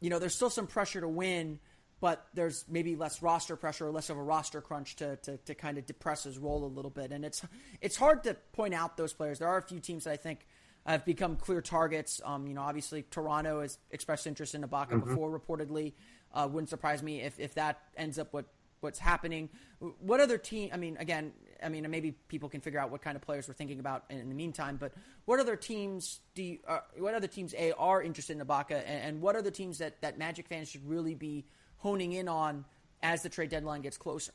[0.00, 1.58] you know there's still some pressure to win,
[2.00, 5.54] but there's maybe less roster pressure or less of a roster crunch to, to, to
[5.54, 7.12] kind of depress his role a little bit.
[7.12, 7.42] And it's
[7.80, 9.38] it's hard to point out those players.
[9.38, 10.46] There are a few teams that I think
[10.86, 12.20] have become clear targets.
[12.24, 15.10] Um, you know, obviously Toronto has expressed interest in Ibaka mm-hmm.
[15.10, 15.92] before, reportedly.
[16.32, 18.46] Uh, wouldn't surprise me if, if that ends up what
[18.80, 19.50] what's happening.
[19.98, 20.70] What other team?
[20.72, 21.32] I mean, again,
[21.62, 24.18] I mean, maybe people can figure out what kind of players we're thinking about in,
[24.18, 24.78] in the meantime.
[24.80, 24.92] But
[25.26, 26.42] what other teams do?
[26.42, 29.78] You, uh, what other teams a are interested in Ibaka, and, and, what other teams
[29.78, 31.44] that that Magic fans should really be
[31.80, 32.64] honing in on
[33.02, 34.32] as the trade deadline gets closer.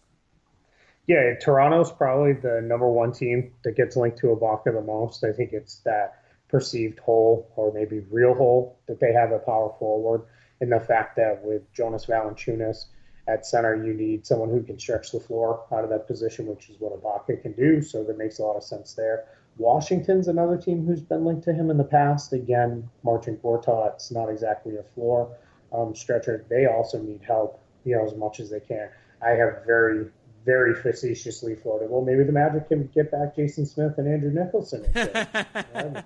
[1.07, 5.23] Yeah, Toronto's probably the number one team that gets linked to Ibaka the most.
[5.23, 9.73] I think it's that perceived hole or maybe real hole that they have a power
[9.77, 10.23] forward,
[10.61, 12.85] and the fact that with Jonas Valanciunas
[13.27, 16.69] at center, you need someone who can stretch the floor out of that position, which
[16.69, 17.81] is what Ibaka can do.
[17.81, 19.25] So that makes a lot of sense there.
[19.57, 22.33] Washington's another team who's been linked to him in the past.
[22.33, 25.35] Again, Marcin Gortat's not exactly a floor
[25.75, 26.45] um, stretcher.
[26.49, 28.89] They also need help, you know, as much as they can.
[29.21, 30.07] I have very,
[30.45, 31.89] very facetiously floated.
[31.89, 34.85] Well, maybe the Magic can get back Jason Smith and Andrew Nicholson.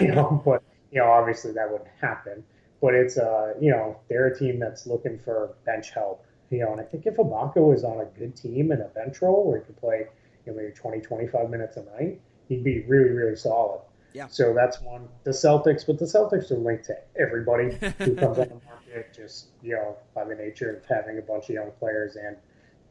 [0.00, 2.44] you know, but you know, obviously that wouldn't happen.
[2.80, 6.24] But it's uh, you know, they're a team that's looking for bench help.
[6.50, 9.20] You know, and I think if Ibaka was on a good team in a bench
[9.20, 10.06] role where he could play,
[10.46, 13.82] you know, maybe 20, 25 minutes a night, he'd be really, really solid.
[14.14, 14.28] Yeah.
[14.28, 15.08] So that's one.
[15.24, 18.62] The Celtics, but the Celtics are linked to everybody who comes on the market,
[19.14, 22.36] just you know, by the nature of having a bunch of young players and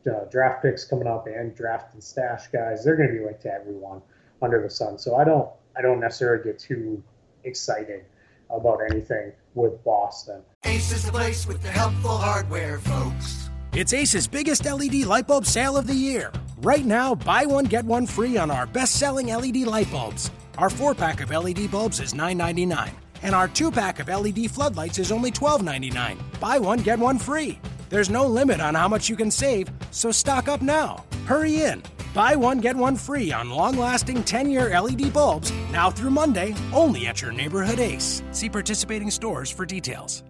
[0.07, 2.83] uh, draft picks coming up and draft and stash guys.
[2.83, 4.01] They're going to be linked to everyone
[4.41, 4.97] under the sun.
[4.97, 7.03] So I don't, I don't necessarily get too
[7.43, 8.05] excited
[8.49, 10.41] about anything with Boston.
[10.63, 13.49] Ace is the place with the helpful hardware, folks.
[13.73, 16.31] It's Ace's biggest LED light bulb sale of the year.
[16.61, 20.31] Right now, buy one, get one free on our best selling LED light bulbs.
[20.57, 22.89] Our four pack of LED bulbs is $9.99,
[23.23, 26.17] and our two pack of LED floodlights is only $12.99.
[26.39, 27.59] Buy one, get one free.
[27.89, 31.05] There's no limit on how much you can save, so stock up now.
[31.25, 31.83] Hurry in.
[32.13, 36.55] Buy one, get one free on long lasting 10 year LED bulbs now through Monday,
[36.73, 38.23] only at your neighborhood Ace.
[38.31, 40.23] See participating stores for details.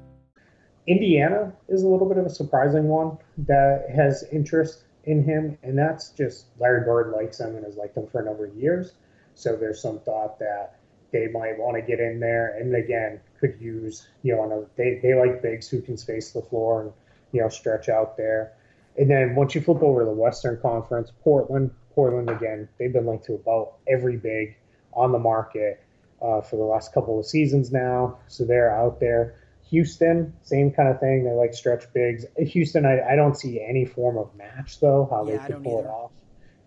[0.88, 5.78] Indiana is a little bit of a surprising one that has interest in him, and
[5.78, 8.94] that's just Larry Bird likes him and has liked him for a number of years.
[9.36, 10.77] So there's some thought that
[11.12, 15.14] they might want to get in there, and again, could use you know they they
[15.14, 16.92] like bigs who can space the floor and
[17.32, 18.54] you know stretch out there.
[18.98, 23.06] And then once you flip over to the Western Conference, Portland, Portland again, they've been
[23.06, 24.58] linked to about every big
[24.94, 25.84] on the market
[26.22, 29.36] uh, for the last couple of seasons now, so they're out there.
[29.70, 31.26] Houston, same kind of thing.
[31.26, 32.26] They like stretch bigs.
[32.38, 35.08] Houston, I, I don't see any form of match though.
[35.10, 36.12] How Yeah, they could pull it off.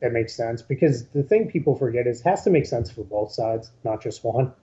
[0.01, 3.05] That makes sense because the thing people forget is it has to make sense for
[3.05, 4.53] both sides, not just one.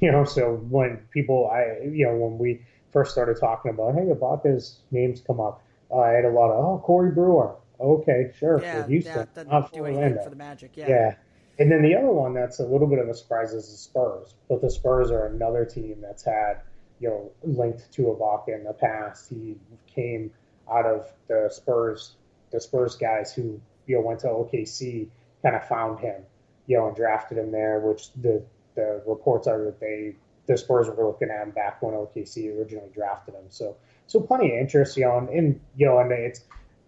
[0.00, 4.06] You know, so when people, I you know, when we first started talking about, hey,
[4.06, 7.54] Ibaka's names come up, uh, I had a lot of, oh, Corey Brewer.
[7.78, 10.24] Okay, sure, Yeah, for Houston, that doesn't not do for anything Orlando.
[10.24, 10.72] for the Magic.
[10.76, 10.88] Yeah.
[10.88, 11.14] Yeah.
[11.58, 14.34] And then the other one that's a little bit of a surprise is the Spurs.
[14.48, 16.62] But the Spurs are another team that's had,
[16.98, 19.28] you know, linked to Ibaka in the past.
[19.28, 20.32] He came
[20.70, 22.16] out of the Spurs,
[22.50, 23.60] the Spurs guys who,
[23.92, 25.06] you know, went to OKC,
[25.42, 26.22] kind of found him,
[26.66, 28.42] you know, and drafted him there, which the,
[28.74, 32.88] the reports are that they, the Spurs were looking at him back when OKC originally
[32.94, 33.44] drafted him.
[33.50, 33.76] So,
[34.06, 36.40] so plenty of interest, you know, and, and you know, and it's,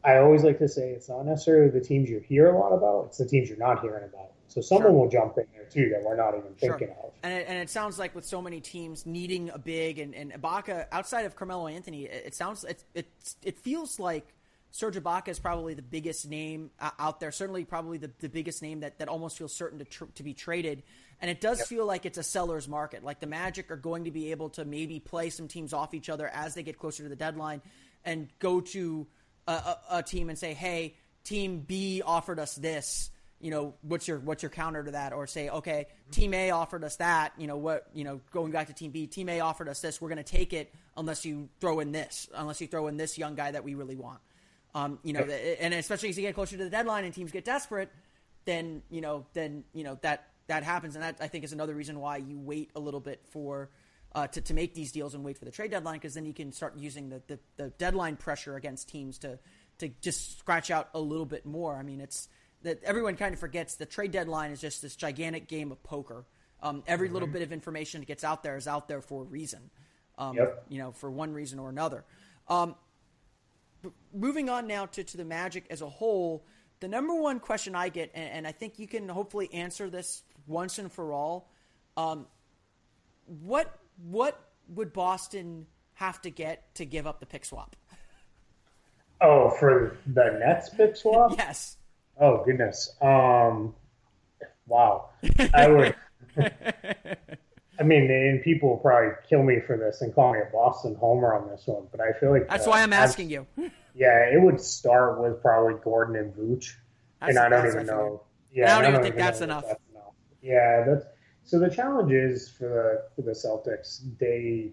[0.03, 3.07] I always like to say it's not necessarily the teams you hear a lot about;
[3.07, 4.33] it's the teams you're not hearing about.
[4.49, 4.93] So someone Sure.
[4.93, 6.79] will jump in there too that we're not even Sure.
[6.79, 7.11] thinking of.
[7.23, 10.31] And it, and it sounds like with so many teams needing a big and, and
[10.31, 13.07] Ibaka outside of Carmelo Anthony, it, it sounds it, it
[13.43, 14.35] it feels like
[14.74, 17.30] Serge Ibaka is probably the biggest name uh, out there.
[17.30, 20.34] Certainly, probably the, the biggest name that, that almost feels certain to tr- to be
[20.34, 20.82] traded.
[21.20, 23.04] And it does feel like it's a seller's market.
[23.04, 26.08] Like the Magic are going to be able to maybe play some teams off each
[26.08, 27.62] other as they get closer to the deadline,
[28.04, 29.06] and go to
[29.46, 33.10] a, a, a team and say, "Hey, Team B offered us this."
[33.40, 36.84] you know what's your what's your counter to that or say okay team a offered
[36.84, 39.68] us that you know what you know going back to team b team a offered
[39.68, 42.87] us this we're going to take it unless you throw in this unless you throw
[42.87, 44.20] in this young guy that we really want
[44.74, 47.44] um, you know and especially as you get closer to the deadline and teams get
[47.44, 47.90] desperate
[48.44, 51.74] then you know then you know that that happens and that i think is another
[51.74, 53.70] reason why you wait a little bit for
[54.16, 56.32] uh, to, to make these deals and wait for the trade deadline because then you
[56.32, 59.38] can start using the, the, the deadline pressure against teams to
[59.78, 62.28] to just scratch out a little bit more i mean it's
[62.64, 66.24] that everyone kind of forgets the trade deadline is just this gigantic game of poker.
[66.62, 69.26] Um, every little bit of information that gets out there is out there for a
[69.26, 69.70] reason.
[70.16, 70.64] Um, Yep.
[70.70, 72.04] You know, for one reason or another.
[72.48, 72.74] Um,
[74.12, 76.44] moving on now to, to the Magic as a whole,
[76.81, 80.23] the number one question I get, and, and I think you can hopefully answer this
[80.46, 81.50] once and for all.
[81.96, 82.27] Um,
[83.27, 83.79] what
[84.11, 84.38] what
[84.69, 87.77] would Boston have to get to give up the pick swap?
[89.21, 91.35] Oh, for the Nets pick swap?
[91.38, 91.77] Yes.
[92.21, 92.94] Oh goodness.
[93.00, 93.75] Um,
[94.67, 95.11] wow.
[95.52, 95.94] I would.
[97.79, 100.94] I mean, and people will probably kill me for this and call me a Boston
[100.94, 103.46] homer on this one, but I feel like That's uh, why I'm I've- asking you.
[103.96, 106.75] Yeah, it would start with probably Gordon and Vooch,
[107.20, 108.10] and I don't that's even what I figured.
[108.10, 108.22] know.
[108.52, 109.62] Yeah, I don't even think that's enough.
[109.62, 110.14] enough.
[110.42, 111.06] Yeah, that's
[111.44, 111.60] so.
[111.60, 114.00] The challenge is for the for the Celtics.
[114.18, 114.72] They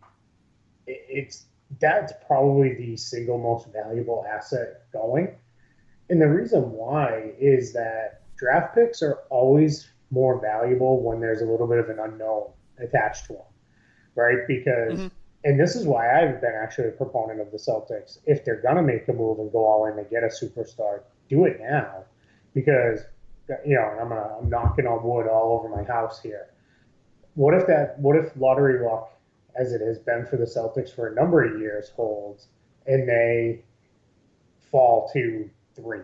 [0.87, 1.45] it- it's
[1.79, 5.35] that's probably the single most valuable asset going.
[6.09, 11.45] And the reason why is that draft picks are always more valuable when there's a
[11.45, 12.49] little bit of an unknown
[12.81, 13.41] attached to them,
[14.15, 14.39] right?
[14.47, 15.07] Because, mm-hmm.
[15.43, 18.19] and this is why I've been actually a proponent of the Celtics.
[18.25, 21.01] If they're going to make a move and go all in and get a superstar,
[21.29, 22.03] do it now.
[22.53, 23.01] Because,
[23.65, 26.47] you know, I'm, gonna, I'm knocking on wood all over my house here.
[27.35, 29.09] What if that, what if lottery luck,
[29.55, 32.47] as it has been for the Celtics for a number of years, holds
[32.87, 33.63] and they
[34.69, 36.01] fall to three?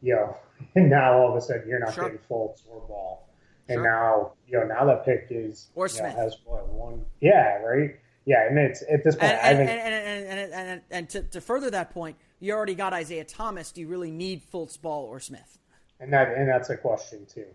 [0.00, 0.36] You know,
[0.74, 2.04] and now all of a sudden you're not sure.
[2.04, 3.25] getting Fultz or Ball
[3.68, 3.82] and sure.
[3.82, 7.96] now you know now that pick is or Smith know, has what one yeah right?
[8.24, 11.70] Yeah and it's at this point and and, and, and, and, and, to, to further
[11.70, 13.72] that point you already got Isaiah Thomas.
[13.72, 15.58] Do you really need Fultz Ball or Smith?
[16.00, 17.46] And that and that's a question too.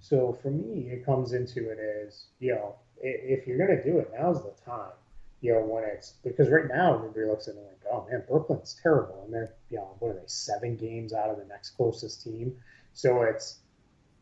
[0.00, 3.98] So for me it comes into it as you know if you're going to do
[3.98, 4.92] it now's the time
[5.40, 8.78] you know when it's because right now everybody looks at it like oh man Brooklyn's
[8.82, 9.22] terrible.
[9.24, 12.54] And they're you know what are they seven games out of the next closest team?
[12.92, 13.59] So it's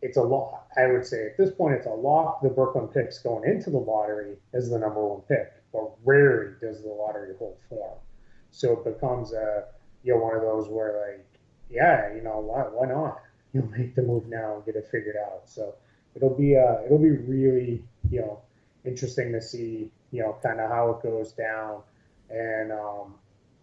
[0.02, 0.68] it's a lock.
[0.76, 2.42] I would say at this point, it's a lock.
[2.42, 6.82] The Brooklyn picks going into the lottery as the number one pick, but rarely does
[6.82, 7.98] the lottery hold form.
[8.50, 9.64] So it becomes a
[10.04, 11.26] you know one of those where like,
[11.70, 13.20] yeah, you know why why not?
[13.52, 15.42] You will make the move now and get it figured out.
[15.46, 15.74] So
[16.14, 18.40] it'll be uh it'll be really you know
[18.84, 21.82] interesting to see you know kind of how it goes down
[22.30, 23.14] and um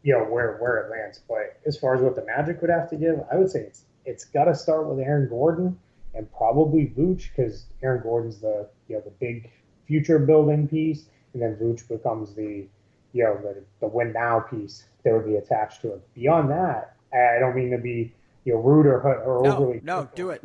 [0.03, 1.21] you know where where it lands.
[1.27, 3.83] But as far as what the Magic would have to give, I would say it's
[4.05, 5.79] it's got to start with Aaron Gordon
[6.15, 9.51] and probably Vooch because Aaron Gordon's the you know the big
[9.87, 12.67] future building piece, and then Vooch becomes the
[13.13, 16.13] you know the, the win now piece that would be attached to it.
[16.13, 18.13] Beyond that, I don't mean to be
[18.45, 20.41] you know rude or, or no, overly no, do it.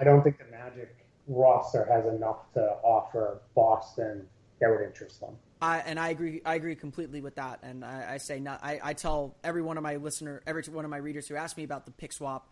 [0.00, 4.26] I don't think the Magic roster has enough to offer Boston
[4.60, 5.36] that would interest them.
[5.60, 6.42] I, and I agree.
[6.44, 7.60] I agree completely with that.
[7.62, 8.64] And I, I say not.
[8.64, 11.56] I, I tell every one of my listener, every one of my readers who ask
[11.56, 12.48] me about the pick swap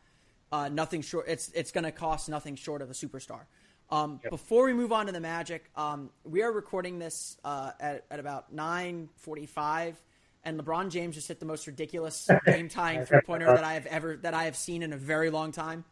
[0.52, 1.26] uh, nothing short.
[1.28, 3.42] It's it's going to cost nothing short of a superstar.
[3.90, 4.30] Um, yep.
[4.30, 8.20] Before we move on to the Magic, um, we are recording this uh, at, at
[8.20, 10.00] about nine forty-five,
[10.44, 13.86] and LeBron James just hit the most ridiculous game tying three pointer that I have
[13.86, 15.84] ever that I have seen in a very long time.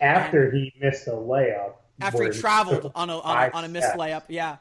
[0.00, 1.72] After and he missed a layup.
[2.00, 4.00] After he traveled on a on a, on a missed steps.
[4.00, 4.56] layup, yeah.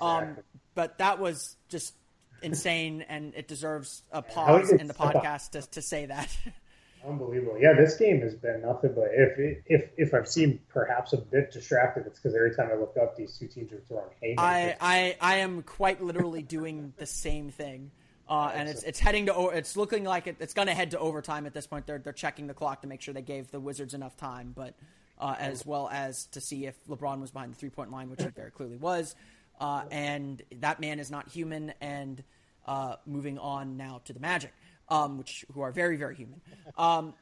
[0.00, 0.36] Um, exactly.
[0.38, 1.94] Um, but that was just
[2.42, 6.36] insane, and it deserves a pause in the podcast to, to say that.
[7.06, 7.56] Unbelievable.
[7.58, 11.50] Yeah, this game has been nothing but if if if I've seemed perhaps a bit
[11.50, 14.38] distracted, it's because every time I look up, these two teams are throwing haymakers.
[14.38, 17.90] I I, I am quite literally doing the same thing.
[18.28, 20.98] Uh, and it's it's heading to it's looking like it, it's going to head to
[20.98, 21.86] overtime at this point.
[21.86, 24.74] They're they're checking the clock to make sure they gave the Wizards enough time, but
[25.18, 28.22] uh, as well as to see if LeBron was behind the three point line, which
[28.22, 29.14] he very clearly was.
[29.58, 31.72] Uh, and that man is not human.
[31.80, 32.22] And
[32.66, 34.52] uh, moving on now to the Magic
[34.90, 36.40] um, which who are very very human.
[36.76, 37.14] Um,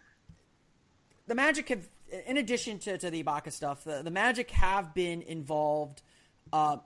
[1.28, 1.88] the Magic have,
[2.26, 6.02] in addition to, to the Ibaka stuff, the, the Magic have been involved,
[6.52, 6.78] uh,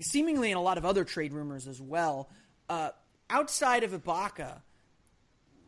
[0.00, 2.30] seemingly in a lot of other trade rumors as well.
[2.68, 2.90] Uh,
[3.28, 4.62] outside of Ibaka,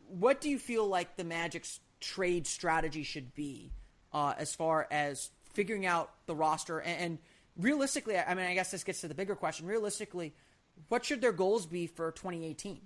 [0.07, 3.71] what do you feel like the Magic's trade strategy should be
[4.13, 7.17] uh, as far as figuring out the roster and, and
[7.55, 8.17] realistically?
[8.17, 9.67] I mean, I guess this gets to the bigger question.
[9.67, 10.33] Realistically,
[10.89, 12.81] what should their goals be for 2018?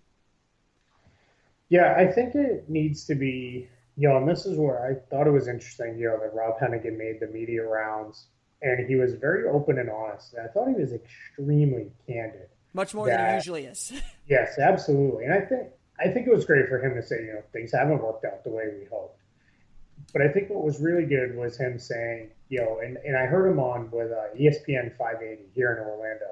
[1.72, 5.26] Yeah, I think it needs to be, you know, and this is where I thought
[5.26, 8.26] it was interesting, you know, that Rob Hennigan made the media rounds
[8.62, 10.34] and he was very open and honest.
[10.34, 12.50] And I thought he was extremely candid.
[12.74, 13.94] Much more that, than he usually is.
[14.28, 15.24] yes, absolutely.
[15.24, 17.72] And I think I think it was great for him to say, you know, things
[17.72, 19.22] haven't worked out the way we hoped.
[20.12, 23.28] But I think what was really good was him saying, you know, and, and I
[23.28, 26.26] heard him on with uh, ESPN 580 here in Orlando.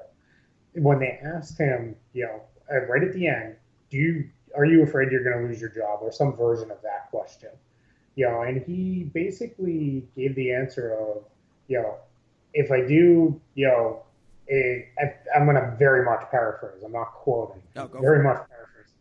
[0.74, 3.56] When they asked him, you know, uh, right at the end,
[3.88, 6.80] do you are you afraid you're going to lose your job or some version of
[6.82, 7.50] that question?
[8.16, 11.24] You know and he basically gave the answer of
[11.68, 11.94] you know
[12.52, 14.02] if i do you know
[15.34, 18.92] I'm going to very much paraphrase i'm not quoting no, very much paraphrase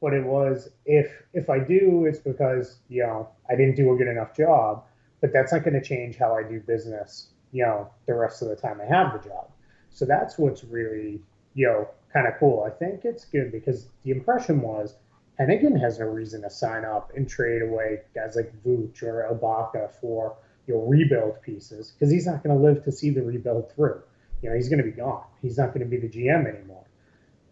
[0.00, 3.96] but it was if if i do it's because you know i didn't do a
[3.96, 4.84] good enough job
[5.20, 8.48] but that's not going to change how i do business you know the rest of
[8.48, 9.48] the time i have the job.
[9.90, 11.20] So that's what's really
[11.54, 12.64] you know kind of cool.
[12.66, 14.94] I think it's good because the impression was
[15.38, 19.90] Hennigan has no reason to sign up and trade away guys like Vooch or Ibaka
[20.00, 20.36] for
[20.66, 24.02] you know rebuild pieces because he's not going to live to see the rebuild through.
[24.42, 25.24] You know, he's going to be gone.
[25.40, 26.84] He's not going to be the GM anymore.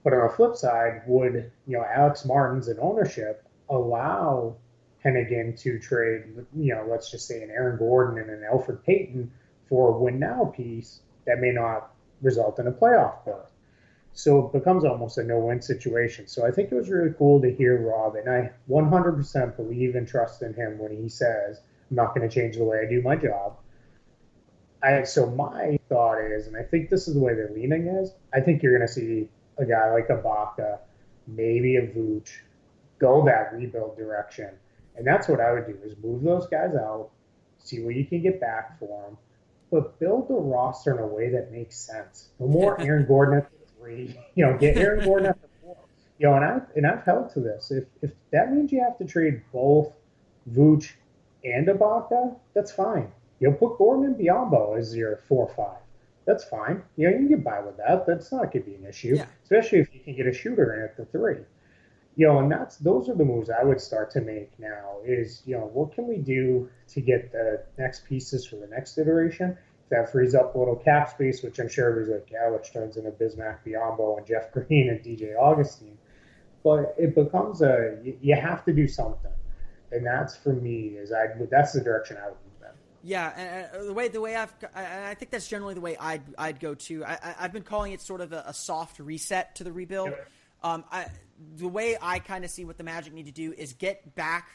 [0.03, 4.57] But on the flip side, would you know Alex Martins and ownership allow
[5.05, 9.31] Hennigan to trade, you know, let's just say an Aaron Gordon and an Elfrid Payton
[9.69, 13.51] for a win now piece that may not result in a playoff berth?
[14.13, 16.27] So it becomes almost a no-win situation.
[16.27, 20.07] So I think it was really cool to hear Rob, and I 100% believe and
[20.07, 23.03] trust in him when he says, "I'm not going to change the way I do
[23.03, 23.57] my job."
[24.83, 28.15] I so my thought is, and I think this is the way they're leaning is,
[28.33, 30.79] I think you're going to see a guy like Ibaka,
[31.27, 32.41] maybe a Vooch,
[32.99, 34.51] go that rebuild direction,
[34.97, 37.11] and that's what I would do is move those guys out,
[37.59, 39.19] see what you can get back for them,
[39.71, 42.29] but build the roster in a way that makes sense.
[42.39, 45.77] No more Aaron Gordon at the three, you know, get Aaron Gordon at the four.
[46.19, 47.71] You know, and I and I've held to this.
[47.71, 49.93] If if that means you have to trade both
[50.53, 50.93] Vooch
[51.45, 53.11] and Ibaka, that's fine.
[53.39, 55.79] You'll put Gordon and Biyombo as your four five.
[56.27, 56.83] That's fine.
[56.97, 58.07] You know, you can get by with that.
[58.07, 59.27] That's not going to be an issue, Yeah.
[59.43, 61.39] especially if you can get a shooter in at the three.
[62.17, 64.99] You know, and that's those are the moves I would start to make now.
[65.05, 68.99] Is you know, what can we do to get the next pieces for the next
[68.99, 69.57] iteration?
[69.91, 72.97] That frees up a little cap space, which I'm sure everybody's like, yeah, which turns
[72.97, 75.99] into Bismack Biyombo and Jeff Green and DJ Augustin.
[76.63, 79.33] But it becomes a you, have to do something,
[79.91, 82.77] and that's for me is I that's the direction I would move in.
[83.03, 85.97] Yeah, and, and the way the way I've I, I think that's generally the way
[85.97, 87.05] I'd I'd go too.
[87.05, 90.11] I, I I've been calling it sort of a, a soft reset to the rebuild.
[90.11, 90.29] Yep.
[90.63, 91.07] Um, I
[91.57, 94.51] the way I kind of see what the Magic need to do is get back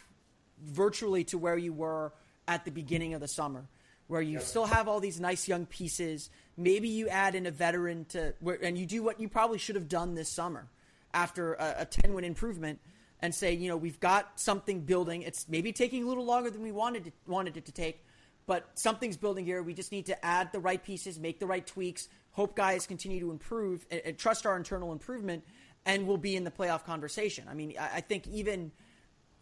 [0.62, 2.14] virtually to where you were
[2.48, 3.68] at the beginning of the summer,
[4.08, 6.30] where you still have all these nice young pieces.
[6.58, 9.76] Maybe you add in a veteran to where, and you do what you probably should
[9.76, 10.68] have done this summer
[11.14, 12.80] after a, a 10 win improvement
[13.22, 15.24] and say, you know, we've got something building.
[15.24, 18.06] It's maybe taking a little longer than we wanted it, wanted it to take,
[18.46, 19.64] but something's building here.
[19.64, 23.20] We just need to add the right pieces, make the right tweaks, hope guys continue
[23.22, 25.44] to improve, and, and trust our internal improvement,
[25.86, 27.46] and we'll be in the playoff conversation.
[27.50, 28.72] I mean, I, I think even,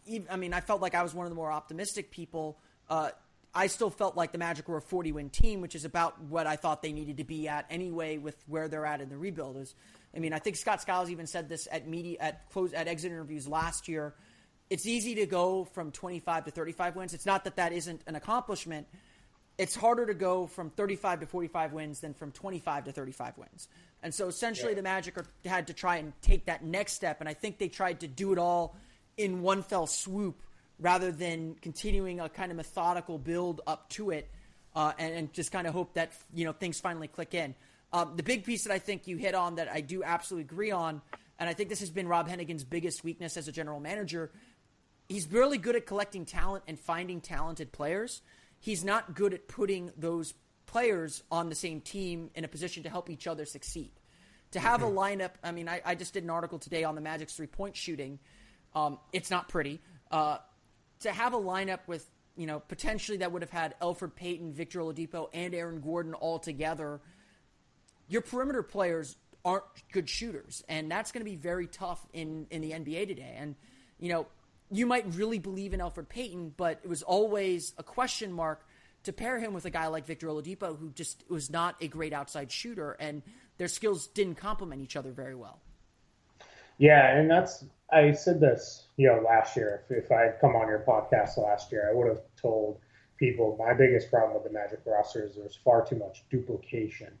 [0.06, 2.58] even, I mean, I felt like I was one of the more optimistic people.
[2.88, 3.10] Uh,
[3.54, 6.46] I still felt like the Magic were a 40 win team, which is about what
[6.46, 9.56] I thought they needed to be at anyway with where they're at in the rebuild.
[9.56, 9.74] Is
[10.14, 13.12] I mean, I think Scott Skiles even said this at media at close at exit
[13.12, 14.14] interviews last year.
[14.70, 17.14] It's easy to go from 25 to 35 wins.
[17.14, 18.88] It's not that that isn't an accomplishment.
[19.56, 23.68] It's harder to go from 35 to 45 wins than from 25 to 35 wins.
[24.02, 27.20] And so essentially, the Magic are, had to try and take that next step.
[27.20, 28.74] And I think they tried to do it all
[29.16, 30.42] in one fell swoop
[30.78, 34.30] rather than continuing a kind of methodical build up to it
[34.74, 37.54] uh, and, and just kind of hope that you know things finally click in.
[37.92, 40.72] Um, the big piece that I think you hit on that I do absolutely agree
[40.72, 41.00] on,
[41.38, 44.32] and I think this has been Rob Hennigan's biggest weakness as a general manager.
[45.08, 48.22] He's really good at collecting talent and finding talented players.
[48.58, 50.34] He's not good at putting those
[50.66, 53.92] players on the same team in a position to help each other succeed.
[54.52, 57.00] To have a lineup, I mean, I, I just did an article today on the
[57.00, 58.18] Magic's three point shooting.
[58.74, 59.80] Um, it's not pretty.
[60.10, 60.38] Uh,
[61.04, 64.80] to have a lineup with, you know, potentially that would have had Elfrid Payton, Victor
[64.80, 67.00] Oladipo, and Aaron Gordon all together,
[68.08, 72.60] your perimeter players aren't good shooters, and that's going to be very tough in in
[72.62, 73.34] the NBA today.
[73.36, 73.54] And
[73.98, 74.26] you know,
[74.70, 78.66] you might really believe in Elfrid Payton, but it was always a question mark
[79.04, 82.12] to pair him with a guy like Victor Oladipo, who just was not a great
[82.12, 83.22] outside shooter, and
[83.58, 85.60] their skills didn't complement each other very well.
[86.78, 87.64] Yeah, and that's
[87.94, 89.84] I said this, you know, last year.
[89.88, 92.80] If, if I had come on your podcast last year, I would have told
[93.16, 97.12] people my biggest problem with the Magic roster is there's far too much duplication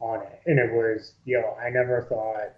[0.00, 2.54] on it, and it was, you know, I never thought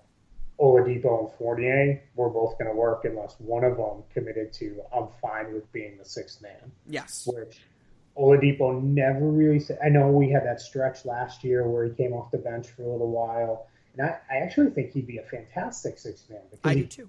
[0.59, 5.09] Oladipo and Fournier were both going to work unless one of them committed to I'm
[5.23, 6.73] fine with being the sixth man.
[6.87, 7.27] Yes.
[7.27, 7.63] Which
[8.17, 9.79] Oladipo never really said.
[9.85, 12.83] I know we had that stretch last year where he came off the bench for
[12.83, 16.41] a little while, and I, I actually think he'd be a fantastic sixth man.
[16.51, 17.09] Because I he, do too.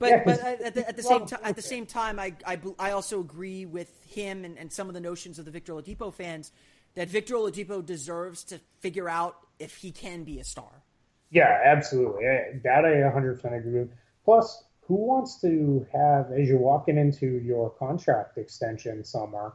[0.00, 2.58] But, Yeah, but at the, at the same time, at the same time, I, I,
[2.78, 6.12] I also agree with him and, and some of the notions of the Victor Oladipo
[6.12, 6.52] fans
[6.94, 10.82] that Victor Oladipo deserves to figure out if he can be a star.
[11.30, 12.24] Yeah, absolutely.
[12.64, 13.92] That I 100% agree with.
[14.24, 19.52] Plus, who wants to have, as you're walking into your contract extension summer,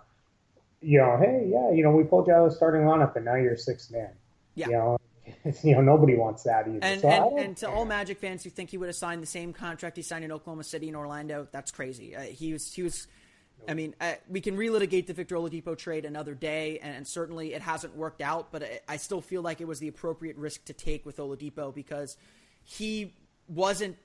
[0.79, 3.25] you know, hey, yeah, you know, we pulled you out of the starting lineup and
[3.25, 4.11] now you're sixth man.
[4.53, 4.67] Yeah.
[4.67, 4.97] You know,
[5.63, 6.79] you know, nobody wants that either.
[6.81, 9.27] And, so and, and to all Magic fans who think he would have signed the
[9.27, 12.15] same contract he signed in Oklahoma City and Orlando, that's crazy.
[12.15, 13.07] Uh, he was he was.
[13.67, 17.53] I mean, uh, we can relitigate the Victor Oladipo trade another day, and, and certainly
[17.53, 18.51] it hasn't worked out.
[18.51, 21.73] But I, I still feel like it was the appropriate risk to take with Oladipo
[21.73, 22.17] because
[22.63, 23.15] he
[23.47, 23.97] wasn't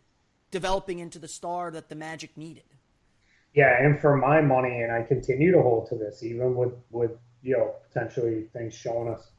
[0.51, 2.65] developing into the star that the Magic needed.
[3.53, 7.13] Yeah, and for my money, and I continue to hold to this, even with with
[7.43, 9.33] you know potentially things showing us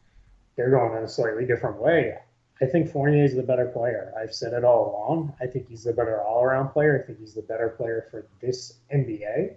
[0.55, 2.15] they're going in a slightly different way.
[2.61, 4.13] I think Fournier is the better player.
[4.19, 5.33] I've said it all along.
[5.41, 7.01] I think he's the better all around player.
[7.01, 9.55] I think he's the better player for this NBA.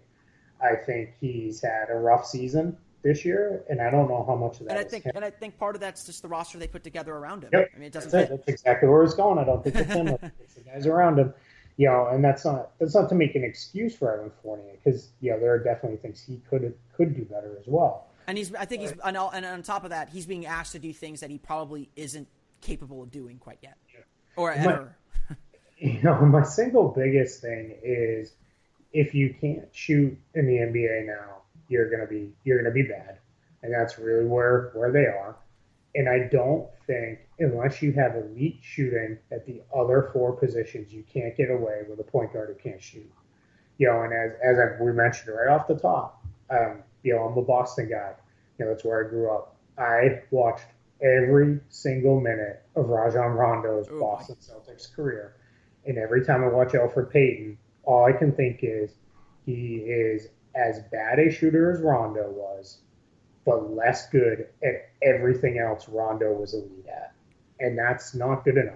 [0.63, 4.61] I think he's had a rough season this year, and I don't know how much
[4.61, 4.71] of that.
[4.71, 7.15] And I think, and I think part of that's just the roster they put together
[7.15, 7.51] around him.
[7.53, 7.71] Yep.
[7.75, 8.37] I mean, it doesn't That's, it.
[8.37, 9.39] That's exactly where it's going.
[9.39, 10.09] I don't think it's him.
[10.41, 11.35] It's the guys around him.
[11.77, 15.11] You know, and that's not that's not to make an excuse for Evan Fournier because
[15.21, 18.07] you know there are definitely things he could could do better as well.
[18.27, 20.73] And he's, I think he's, and, all, and on top of that, he's being asked
[20.73, 22.29] to do things that he probably isn't
[22.61, 23.77] capable of doing quite yet,
[24.37, 24.97] or My- ever.
[25.77, 28.33] You know, my single biggest thing is
[28.93, 33.19] if you can't shoot in the NBA now, you're gonna be you're gonna be bad,
[33.63, 35.37] and that's really where where they are.
[35.97, 41.03] And I don't think unless you have elite shooting at the other four positions, you
[41.13, 43.11] can't get away with a point guard who can't shoot.
[43.79, 47.23] You know, and as as I, we mentioned right off the top, um, you know,
[47.23, 48.15] I'm a Boston guy.
[48.59, 49.55] You know, that's where I grew up.
[49.79, 50.67] I watched
[51.01, 55.37] every single minute of Rajon Rondo's Oh, Boston Celtics career,
[55.87, 58.91] and every time I watch Elfrid Payton, all I can think is
[59.45, 62.79] he is as bad a shooter as Rondo was,
[63.45, 67.13] but less good at everything else Rondo was elite at.
[67.61, 68.75] And that's not good enough.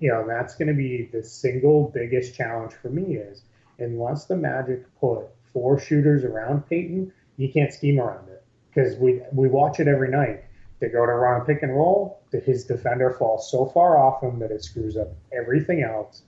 [0.00, 3.42] You know, that's going to be the single biggest challenge for me is
[3.78, 9.22] unless the Magic put four shooters around Payton, you can't scheme around it because we
[9.32, 10.44] we watch it every night.
[10.80, 14.38] They go to run pick and roll, that his defender falls so far off him
[14.40, 16.22] that it screws up everything else,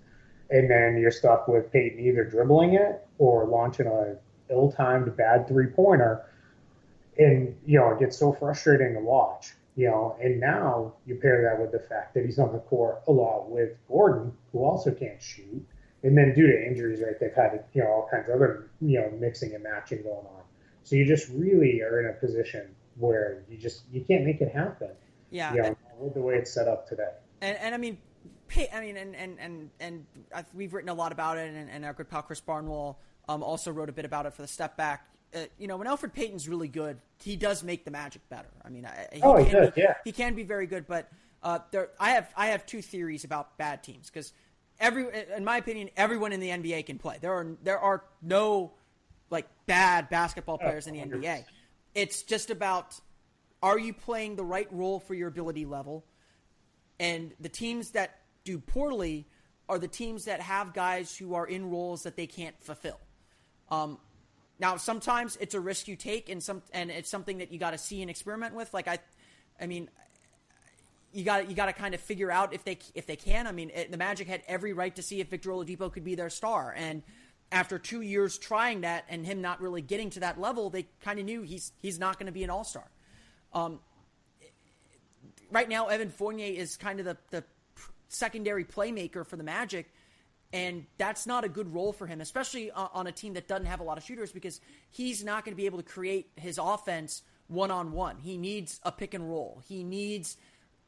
[0.49, 4.17] and then you're stuck with Payton either dribbling it or launching a
[4.51, 6.25] ill-timed bad three-pointer,
[7.19, 9.53] and you know it gets so frustrating to watch.
[9.77, 13.03] You know, and now you pair that with the fact that he's on the court
[13.07, 15.65] a lot with Gordon, who also can't shoot,
[16.03, 19.01] and then due to injuries, right, they've had you know all kinds of other you
[19.01, 20.43] know mixing and matching going on.
[20.91, 24.53] So you just really are in a position where you just you can't make it
[24.53, 24.89] happen.
[25.31, 27.13] Yeah, You know, with the way it's set up today.
[27.41, 27.97] and and I mean,
[28.49, 31.71] pay, I mean, and and and and I've, we've written a lot about it, and,
[31.71, 34.49] and our good pal Chris Barnwell um, also wrote a bit about it for the
[34.49, 35.07] step back.
[35.33, 38.51] Uh, you know, when Elfrid Payton's really good, he does make the Magic better.
[38.65, 39.95] I mean, I, he Oh, he can does, be, yeah.
[40.05, 41.09] he can be very good, but
[41.45, 44.33] uh, there, I have I have two theories about bad teams because
[44.81, 47.19] every, in my opinion, everyone in the NBA can play.
[47.21, 48.73] There are there are no
[49.31, 51.45] like bad basketball players in the NBA.
[51.95, 53.01] It's just about
[53.63, 56.05] are you playing the right role for your ability level?
[56.99, 59.27] And the teams that do poorly
[59.69, 62.99] are the teams that have guys who are in roles that they can't fulfill.
[63.71, 63.99] Um,
[64.59, 67.71] now, sometimes it's a risk you take, and some, and it's something that you got
[67.71, 68.73] to see and experiment with.
[68.75, 68.99] Like I,
[69.61, 69.89] I mean,
[71.13, 73.47] you got you got to kind of figure out if they if they can.
[73.47, 76.15] I mean, it, the Magic had every right to see if Victor Oladipo could be
[76.15, 77.03] their star, and
[77.53, 81.19] after two years trying that and him not really getting to that level, they kind
[81.19, 82.89] of knew he's he's not going to be an All Star.
[83.53, 83.81] Um,
[85.51, 87.45] right now, Evan Fournier is kind of the, the
[88.09, 89.93] secondary playmaker for the Magic,
[90.53, 93.81] and that's not a good role for him, especially on, a team that doesn't have
[93.81, 97.23] a lot of shooters, because he's not going to be able to create his offense
[97.49, 98.17] one on one.
[98.19, 99.61] He needs a pick and roll.
[99.67, 100.37] He needs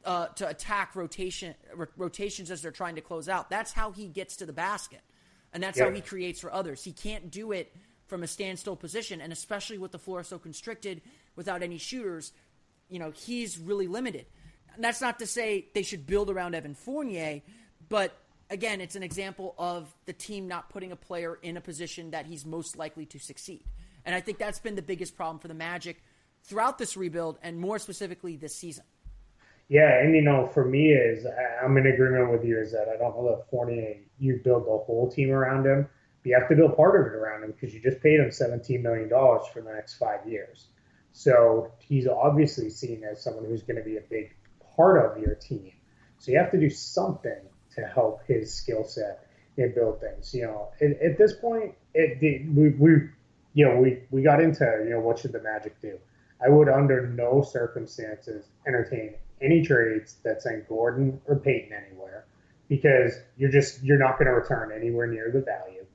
[0.05, 3.49] uh, to attack rotation ro- rotations as they're trying to close out.
[3.49, 5.01] That's how he gets to the basket,
[5.53, 6.83] and that's how he creates for others.
[6.83, 7.73] He can't do it
[8.07, 11.01] from a standstill position, and especially with the floor so constricted
[11.35, 12.33] without any shooters,
[12.89, 14.25] you know, he's really limited.
[14.75, 17.41] And that's not to say they should build around Evan Fournier,
[17.89, 18.17] but
[18.49, 22.25] again, it's an example of the team not putting a player in a position that
[22.25, 23.63] he's most likely to succeed.
[24.05, 26.03] And I think that's been the biggest problem for the Magic
[26.43, 28.83] throughout this rebuild, and more specifically this season.
[29.69, 31.25] Yeah, and you know, for me is
[31.63, 34.77] I'm in agreement with you is that I don't know that Fournier you build the
[34.77, 35.87] whole team around him,
[36.21, 38.31] but you have to build part of it around him because you just paid him
[38.31, 40.67] 17 million dollars for the next five years.
[41.11, 44.35] So he's obviously seen as someone who's going to be a big
[44.75, 45.71] part of your team.
[46.17, 47.41] So you have to do something
[47.75, 50.33] to help his skill set and build things.
[50.33, 52.91] You know, at, at this point, it the, we, we
[53.53, 55.97] you know we we got into you know what should the Magic do.
[56.45, 62.25] I would under no circumstances entertain any trades that send Gordon or Payton anywhere
[62.69, 65.85] because you're just you're not going to return anywhere near the value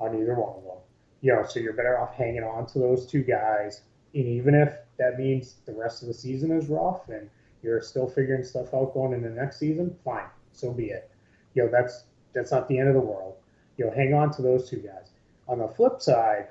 [0.00, 0.78] on either one of them.
[1.20, 3.82] You know, so you're better off hanging on to those two guys,
[4.14, 7.28] and even if that means the rest of the season is rough and
[7.62, 11.10] you're still figuring stuff out going into next season, fine, so be it.
[11.54, 13.34] You know, that's that's not the end of the world.
[13.76, 15.10] You know, hang on to those two guys.
[15.48, 16.48] On the flip side,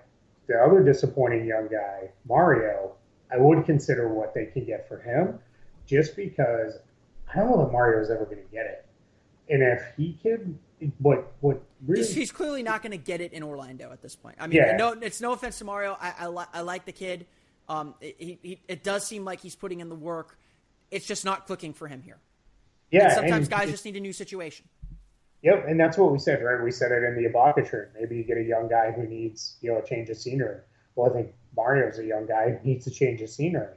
[0.48, 2.96] the other disappointing young guy, Mario,
[3.32, 5.40] I would consider what they can get for him,
[5.88, 6.74] just because
[7.34, 8.86] I don't know that Mario's ever going to get it.
[9.50, 10.60] And if he can,
[11.00, 14.16] what what really He's, he's clearly not going to get it in Orlando at this
[14.16, 14.36] point.
[14.40, 14.76] I mean, Yeah.
[14.78, 15.98] no, it's no offense to Mario.
[16.00, 17.26] I, I, li- I like the kid.
[17.70, 20.38] Um, it, he, he, it does seem like he's putting in the work.
[20.92, 22.18] It's just not clicking for him here.
[22.92, 24.68] yeah, And sometimes and- guys just need a new situation.
[25.44, 26.62] Yep, and that's what we said, right?
[26.64, 27.90] We said it in the Ibaka trade.
[27.98, 30.62] Maybe you get a young guy who needs, you know, a change of scenery.
[30.96, 33.76] well, I think Mario's a young guy, who needs to change his scenery.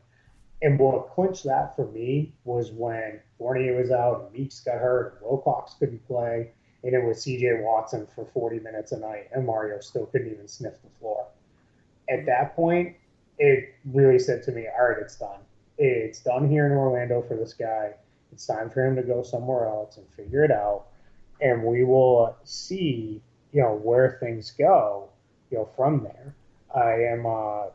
[0.63, 5.15] And what clinched that for me was when Fournier was out and Meeks got hurt
[5.15, 6.51] and Wilcox couldn't play,
[6.83, 10.49] and it was CJ Watson for 40 minutes a night, and Mario still couldn't even
[10.49, 11.27] sniff the floor.
[12.11, 12.97] At that point,
[13.39, 15.41] it really said to me, all right, it's done.
[15.79, 17.95] It's done here in Orlando for this guy.
[18.33, 20.87] It's time for him to go somewhere else and figure it out.
[21.41, 25.09] And we will see, you know, where things go,
[25.51, 26.35] you know, from there.
[26.75, 27.71] I am, uh,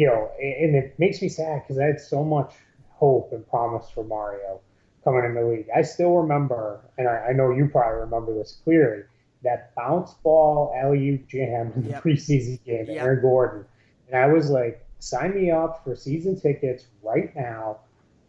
[0.00, 2.54] you know, and it makes me sad because I had so much
[2.88, 4.62] hope and promise for Mario
[5.04, 5.66] coming in the league.
[5.76, 9.02] I still remember, and I, I know you probably remember this clearly,
[9.42, 12.02] that bounce ball alley jam in the yep.
[12.02, 13.02] preseason game, yep.
[13.02, 13.66] Aaron Gordon.
[14.06, 17.80] And I was like, sign me up for season tickets right now.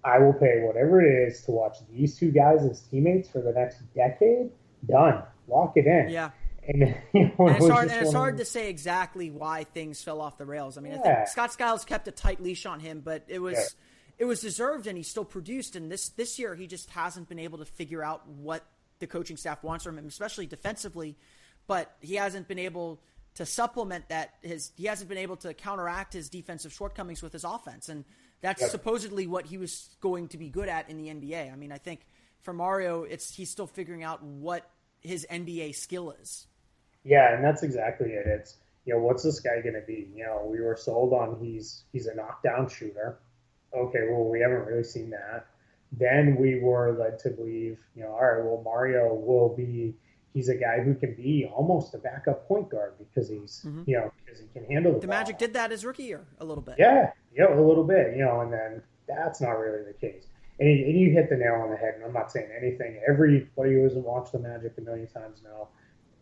[0.04, 3.54] I will pay whatever it is to watch these two guys as teammates for the
[3.54, 4.52] next decade.
[4.90, 5.24] Done.
[5.48, 6.10] Lock it in.
[6.10, 6.32] Yeah.
[6.68, 10.22] And, you know, and it's, hard, and it's hard to say exactly why things fell
[10.22, 10.78] off the rails.
[10.78, 11.00] I mean, yeah.
[11.00, 14.20] I think Scott Skiles kept a tight leash on him, but it was yeah.
[14.20, 15.76] it was deserved, and he still produced.
[15.76, 18.66] And this this year, he just hasn't been able to figure out what
[19.00, 21.18] the coaching staff wants from him, especially defensively.
[21.68, 23.02] But he hasn't been able
[23.36, 24.36] to supplement that.
[24.42, 28.06] His he hasn't been able to counteract his defensive shortcomings with his offense, and
[28.42, 28.72] that's yep.
[28.72, 31.52] supposedly what he was going to be good at in the NBA.
[31.52, 32.02] I mean, I think
[32.42, 36.48] for Mario, it's he's still figuring out what his NBA skill is.
[37.04, 38.28] Yeah, and that's exactly it.
[38.28, 40.10] It's you know what's this guy going to be?
[40.16, 43.20] You know, we were sold on he's he's a knockdown shooter.
[43.74, 45.48] Okay, well we haven't really seen that.
[45.92, 49.96] Then we were led to believe, you know, all right, well Mario will be
[50.34, 53.84] he's a guy who can be almost a backup point guard because he's mm-hmm.
[53.86, 55.00] you know because he can handle the.
[55.00, 55.08] The.
[55.08, 56.76] Magic did that his rookie year a little bit.
[56.78, 60.26] Yeah, yeah, a little bit, you know, and then that's not really the case.
[60.60, 61.96] And, and you hit the nail on the head.
[61.96, 63.02] And I'm not saying anything.
[63.08, 65.70] Everybody who hasn't watched the Magic a million times now,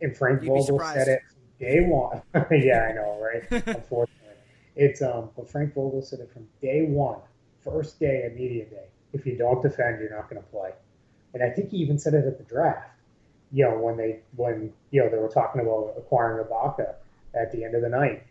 [0.02, 2.22] and Frank Vogel said it from day one.
[2.52, 3.44] yeah, I know, right?
[3.68, 4.36] Unfortunately,
[4.76, 7.20] it's um, but Frank Vogel said it from day one,
[7.64, 8.88] first day of media day.
[9.14, 10.72] If you don't defend, you're not going to play.
[11.34, 12.90] And I think he even said it at the draft
[13.52, 16.94] you know, when they when you know they were talking about acquiring Ibaka
[17.34, 18.24] at the end of the night,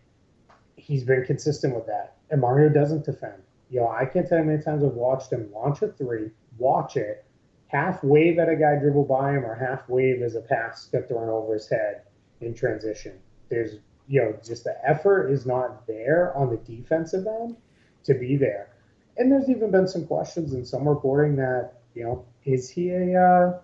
[0.76, 2.16] he's been consistent with that.
[2.30, 3.42] And Mario doesn't defend.
[3.70, 6.30] You know, I can't tell you how many times I've watched him launch a three,
[6.56, 7.24] watch it,
[7.68, 11.08] half wave at a guy dribble by him, or half wave as a pass got
[11.08, 12.02] thrown over his head
[12.40, 13.18] in transition.
[13.48, 13.76] There's
[14.08, 17.56] you know, just the effort is not there on the defensive end
[18.04, 18.70] to be there.
[19.18, 23.20] And there's even been some questions in some reporting that, you know, is he a
[23.20, 23.58] uh,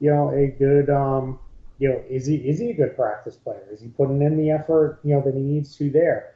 [0.00, 1.38] you know, a good, um,
[1.78, 3.66] you know, is he is he a good practice player?
[3.72, 6.34] Is he putting in the effort, you know, that he needs to there?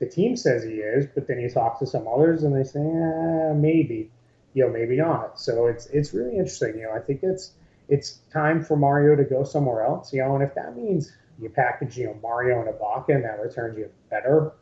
[0.00, 2.80] The team says he is, but then you talk to some others and they say,
[2.80, 4.10] eh, maybe,
[4.56, 5.38] you know, maybe not.
[5.38, 6.78] So it's it's really interesting.
[6.78, 7.52] You know, I think it's
[7.88, 10.14] it's time for Mario to go somewhere else.
[10.14, 13.38] You know, and if that means you package, you know, Mario and Ibaka and that
[13.38, 14.52] returns you a better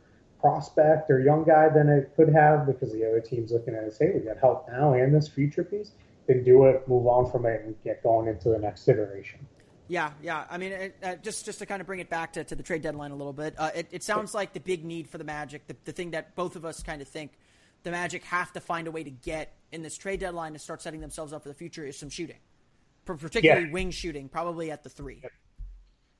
[0.41, 3.85] prospect or young guy than it could have because the other team's looking at it
[3.85, 5.91] and say, we got help now and this future piece
[6.27, 9.39] then do it, move on from it, and get going into the next iteration.
[9.87, 10.45] Yeah, yeah.
[10.49, 12.63] I mean, it, uh, just just to kind of bring it back to, to the
[12.63, 15.23] trade deadline a little bit, uh, it, it, sounds like the big need for the
[15.23, 17.31] Magic, the, the thing that both of us kind of think
[17.85, 20.81] the Magic have to find a way to get in this trade deadline to start
[20.81, 22.39] setting themselves up for the future is some shooting,
[23.05, 23.71] particularly yeah.
[23.71, 25.21] wing shooting, probably at the three.
[25.23, 25.31] Yep.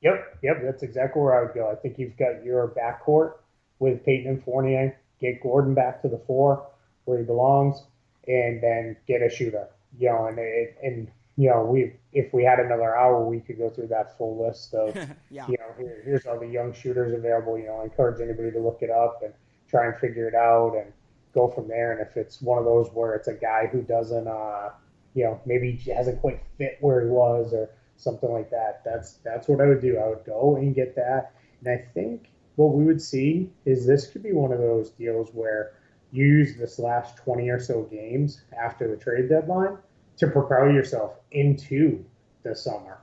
[0.00, 0.56] yep, yep.
[0.62, 1.70] That's exactly where I would go.
[1.70, 3.34] I think you've got your backcourt
[3.78, 4.98] with Payton and Fournier.
[5.20, 6.66] Get Gordon back to the four
[7.04, 7.84] where he belongs,
[8.26, 12.44] and then get a shooter you know, and it, and you know, we if we
[12.44, 14.94] had another hour, we could go through that full list of,
[15.30, 15.46] yeah.
[15.48, 17.58] you know, here, here's all the young shooters available.
[17.58, 19.32] You know, I encourage anybody to look it up and
[19.68, 20.92] try and figure it out and
[21.36, 21.92] go from there.
[21.92, 24.70] And if it's one of those where it's a guy who doesn't, uh,
[25.14, 29.46] you know, maybe hasn't quite fit where he was or something like that, that's that's
[29.46, 29.98] what I would do.
[29.98, 31.34] I would go and get that.
[31.60, 35.30] And I think what we would see is this could be one of those deals
[35.32, 35.74] where
[36.10, 39.76] you use this last 20 or so games after the trade deadline
[40.16, 42.02] to propel yourself into
[42.42, 42.98] the summer.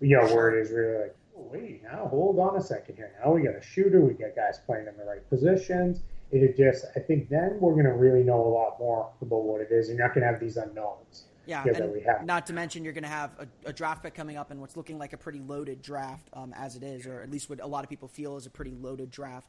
[0.00, 3.12] You know, where it is really like, oh, wait, now hold on a second here.
[3.22, 6.00] Now we got a shooter, we got guys playing in the right positions.
[6.32, 9.60] It just, I think then we're going to really know a lot more about what
[9.60, 9.88] it is.
[9.88, 11.24] You're not going to have these unknowns.
[11.46, 14.50] Yeah, and not to mention you're going to have a, a, draft pick coming up
[14.50, 17.48] and what's looking like a pretty loaded draft um, as it is, or at least
[17.48, 19.46] what a lot of people feel is a pretty loaded draft.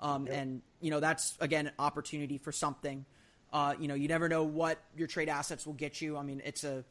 [0.00, 0.36] Um, yep.
[0.36, 3.04] And you know that's again an opportunity for something.
[3.52, 6.16] Uh, you know, you never know what your trade assets will get you.
[6.16, 6.84] I mean, it's a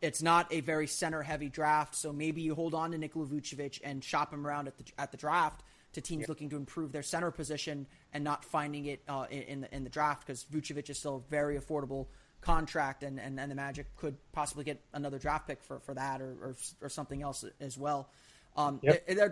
[0.00, 3.80] it's not a very center heavy draft, so maybe you hold on to Nikola Vucevic
[3.84, 5.62] and shop him around at the at the draft
[5.92, 9.74] to teams looking to improve their center position and not finding it uh, in the
[9.74, 12.06] in the draft because Vucevic is still a very affordable
[12.40, 16.22] contract, and, and, and the Magic could possibly get another draft pick for, for that
[16.22, 18.08] or, or, or something else as well.
[18.56, 19.04] Um, yep.
[19.10, 19.28] I,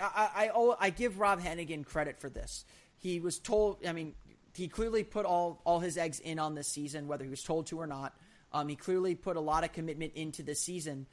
[0.00, 2.66] I, I, I give Rob Hennigan credit for this
[3.02, 3.84] he was told.
[3.86, 4.14] I mean,
[4.54, 7.66] he clearly put all all his eggs in on this season, whether he was told
[7.66, 8.14] to or not.
[8.52, 11.06] Um, he clearly put a lot of commitment into this season,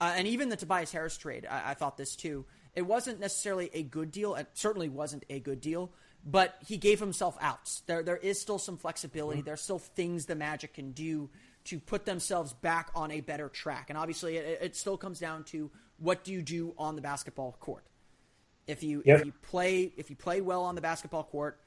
[0.00, 1.46] uh, and even the Tobias Harris trade.
[1.50, 2.44] I, I thought this too.
[2.74, 4.34] It wasn't necessarily a good deal.
[4.34, 5.90] It certainly wasn't a good deal,
[6.24, 7.82] but he gave himself outs.
[7.86, 9.40] There, there is still some flexibility.
[9.40, 9.46] Mm-hmm.
[9.46, 11.28] There's still things the Magic can do
[11.64, 13.86] to put themselves back on a better track.
[13.88, 17.56] And obviously, it, it still comes down to what do you do on the basketball
[17.60, 17.84] court.
[18.66, 19.20] If you yep.
[19.20, 21.58] if you play if you play well on the basketball court,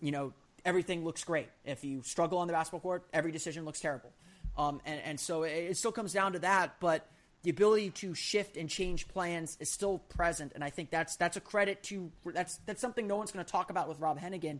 [0.00, 0.32] you know
[0.64, 1.48] everything looks great.
[1.64, 4.12] If you struggle on the basketball court, every decision looks terrible.
[4.56, 7.06] Um, and, and so it, it still comes down to that, but
[7.46, 11.36] the ability to shift and change plans is still present, and I think that's that's
[11.36, 14.58] a credit to that's that's something no one's going to talk about with Rob Hennigan,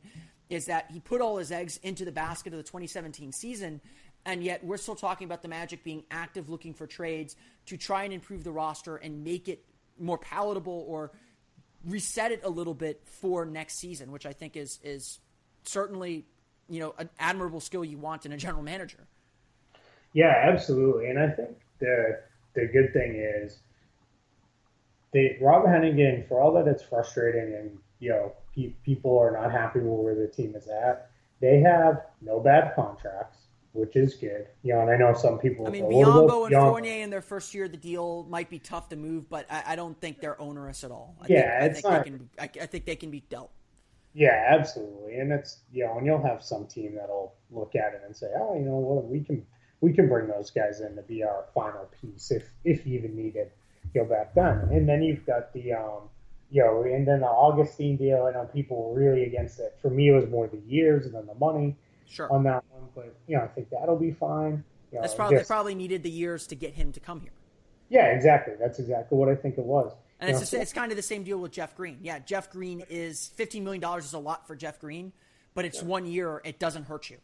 [0.50, 3.80] is that he put all his eggs into the basket of the 2017 season,
[4.24, 7.34] and yet we're still talking about the Magic being active, looking for trades
[7.64, 9.64] to try and improve the roster and make it
[9.98, 11.10] more palatable or
[11.84, 15.18] reset it a little bit for next season, which I think is is
[15.64, 16.24] certainly
[16.68, 19.08] you know an admirable skill you want in a general manager.
[20.12, 22.20] Yeah, absolutely, and I think the
[22.56, 23.60] the good thing is
[25.12, 29.52] they Rob Hennigan, for all that it's frustrating and you know pe- people are not
[29.52, 33.38] happy with where the team is at, they have no bad contracts,
[33.72, 34.46] which is good.
[34.62, 35.66] You know, and I know some people.
[35.66, 36.70] I mean, Biyombo and young.
[36.70, 39.62] Fournier in their first year of the deal might be tough to move, but I,
[39.68, 41.16] I don't think they're onerous at all.
[41.20, 42.36] I yeah, think, it's I think not.
[42.36, 43.50] They can, I, I think they can be dealt.
[44.14, 48.02] Yeah, absolutely, and it's you know, and you'll have some team that'll look at it
[48.06, 49.46] and say, oh, you know, well, we can
[49.80, 53.50] we can bring those guys in to be our final piece if if even needed,
[53.94, 54.68] you know, back then.
[54.70, 56.08] And then you've got the um,
[56.50, 58.26] you know, and then the Augustin deal.
[58.26, 59.76] I know people were really against it.
[59.82, 61.76] For me, it was more the years and then the money
[62.08, 62.32] sure.
[62.32, 62.88] on that one.
[62.94, 64.64] But you know, I think that'll be fine.
[64.92, 67.20] You know, That's probably just, they probably needed the years to get him to come
[67.20, 67.32] here.
[67.88, 68.54] Yeah, exactly.
[68.58, 69.92] That's exactly what I think it was.
[70.18, 71.98] And it's, it's kind of the same deal with Jeff Green.
[72.02, 75.12] Yeah, Jeff Green is $15 million is a lot for Jeff Green,
[75.54, 75.88] but it's yeah.
[75.88, 76.40] one year.
[76.44, 77.18] It doesn't hurt you.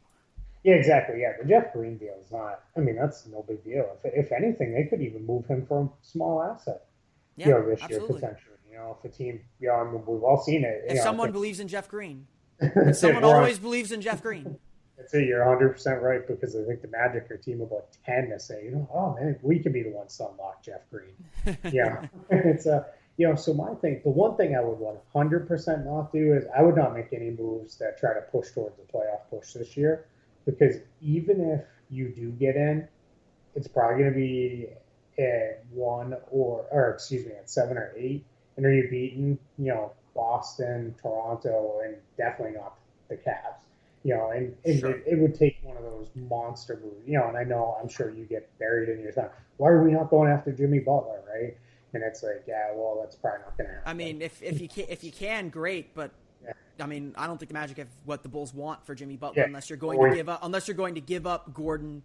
[0.65, 1.21] Yeah, exactly.
[1.21, 2.63] Yeah, the Jeff Green deal is not.
[2.77, 3.97] I mean, that's no big deal.
[4.05, 6.85] If, if anything, they could even move him for a small asset.
[7.37, 8.09] Yeah, you know, this absolutely.
[8.09, 8.57] year potentially.
[8.71, 10.85] You know, if a team, you know, I mean, we've all seen it.
[10.87, 12.27] If know, someone if believes in Jeff Green,
[12.93, 14.57] someone always believes in Jeff Green.
[14.97, 15.27] That's it.
[15.27, 18.31] You're 100 percent right because I think the Magic are a team of about 10
[18.31, 21.59] to say, you know, oh man, we could be the ones to unlock Jeff Green.
[21.73, 22.87] yeah, it's a.
[23.19, 24.79] You know, so my thing, the one thing I would
[25.15, 28.79] 100% not do is I would not make any moves that try to push towards
[28.79, 30.07] a playoff push this year
[30.45, 32.87] because even if you do get in,
[33.55, 34.69] it's probably going to be
[35.19, 38.25] at one or, or excuse me, at seven or eight.
[38.57, 42.75] And are you beating, you know, Boston, Toronto, and definitely not
[43.09, 43.61] the Cavs?
[44.05, 44.91] You know, and, and sure.
[44.91, 47.07] it, it, would take one of those monster moves.
[47.07, 49.31] You know, and I know I'm sure you get buried in your time.
[49.59, 51.57] Why are we not going after Jimmy Butler, right?
[51.95, 53.91] And it's like, yeah, well, that's probably not going to happen.
[53.91, 56.11] I mean, if, if you can, if you can, great, but
[56.81, 59.43] I mean, I don't think the Magic have what the Bulls want for Jimmy Butler
[59.43, 59.47] yeah.
[59.47, 62.03] unless you're going to give up unless you're going to give up Gordon,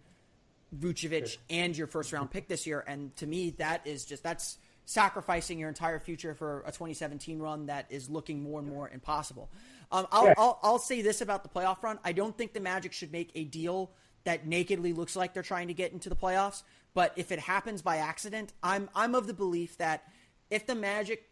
[0.78, 2.84] Vucevic, and your first round pick this year.
[2.88, 7.66] And to me, that is just that's sacrificing your entire future for a 2017 run
[7.66, 9.50] that is looking more and more impossible.
[9.92, 10.34] Um, I'll, yeah.
[10.38, 13.32] I'll, I'll say this about the playoff run: I don't think the Magic should make
[13.36, 13.92] a deal
[14.24, 16.64] that nakedly looks like they're trying to get into the playoffs.
[16.94, 20.04] But if it happens by accident, I'm I'm of the belief that
[20.50, 21.30] if the Magic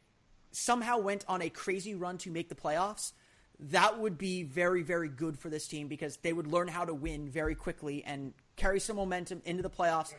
[0.52, 3.12] somehow went on a crazy run to make the playoffs,
[3.60, 6.94] that would be very, very good for this team because they would learn how to
[6.94, 10.14] win very quickly and carry some momentum into the playoffs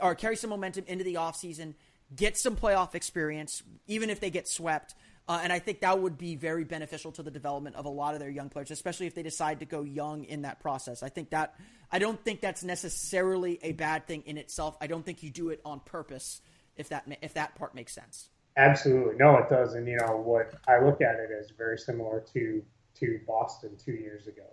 [0.00, 1.74] or carry some momentum into the offseason,
[2.14, 4.94] get some playoff experience, even if they get swept.
[5.28, 8.14] Uh, and I think that would be very beneficial to the development of a lot
[8.14, 11.02] of their young players, especially if they decide to go young in that process.
[11.02, 11.56] I think that
[11.90, 14.76] I don't think that's necessarily a bad thing in itself.
[14.80, 16.40] I don't think you do it on purpose
[16.76, 18.28] if that if that part makes sense.
[18.56, 19.74] Absolutely, no, it does.
[19.74, 22.62] And you know what I look at it as very similar to
[22.94, 24.46] to Boston two years ago.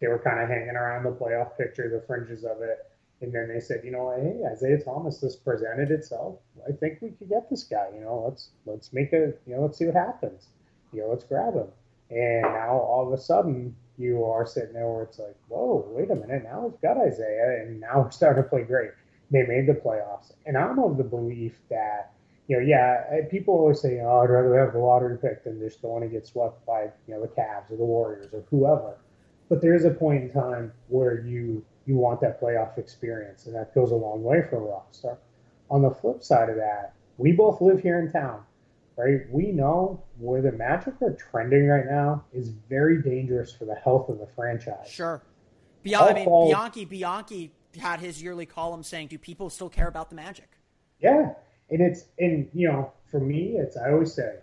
[0.00, 2.78] They were kind of hanging around the playoff picture, the fringes of it,
[3.20, 6.36] and then they said, you know, hey, Isaiah Thomas, this presented itself.
[6.68, 7.88] I think we could get this guy.
[7.94, 10.46] You know, let's let's make a, you know, let's see what happens.
[10.92, 11.68] You know, let's grab him.
[12.10, 16.10] And now all of a sudden, you are sitting there where it's like, whoa, wait
[16.10, 18.92] a minute, now we've got Isaiah, and now we're starting to play great.
[19.30, 22.12] They made the playoffs, and I'm of the belief that
[22.48, 25.82] you know, yeah, people always say, oh, I'd rather have the lottery pick than just
[25.82, 28.96] don't want to get swept by, you know, the Cavs or the Warriors or whoever.
[29.50, 33.54] But there is a point in time where you you want that playoff experience, and
[33.54, 35.18] that goes a long way for a rock star.
[35.70, 38.42] On the flip side of that, we both live here in town,
[38.96, 39.22] right?
[39.30, 44.10] We know where the Magic are trending right now is very dangerous for the health
[44.10, 44.86] of the franchise.
[44.86, 45.22] Sure.
[45.82, 50.10] Beyond, I mean, Bianchi Bianchi had his yearly column saying, "Do people still care about
[50.10, 50.58] the Magic?"
[51.00, 51.34] Yeah,
[51.70, 54.36] and it's and you know for me it's i always say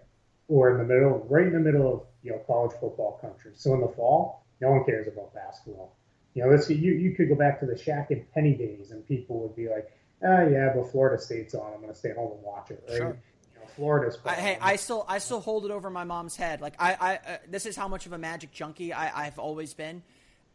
[0.47, 3.51] we're in the middle, right in the middle of you know college football country.
[3.55, 5.95] So in the fall, no one cares about basketball.
[6.33, 9.07] You know, this you you could go back to the Shaq and Penny days, and
[9.07, 9.91] people would be like,
[10.23, 11.73] ah, yeah, but Florida State's on.
[11.73, 12.83] I'm going to stay home and watch it.
[12.87, 12.97] Right?
[12.97, 13.07] Sure.
[13.07, 14.17] You know, Florida's.
[14.25, 16.61] I, hey, I still I still hold it over my mom's head.
[16.61, 19.73] Like I, I uh, this is how much of a Magic junkie I, I've always
[19.73, 20.03] been.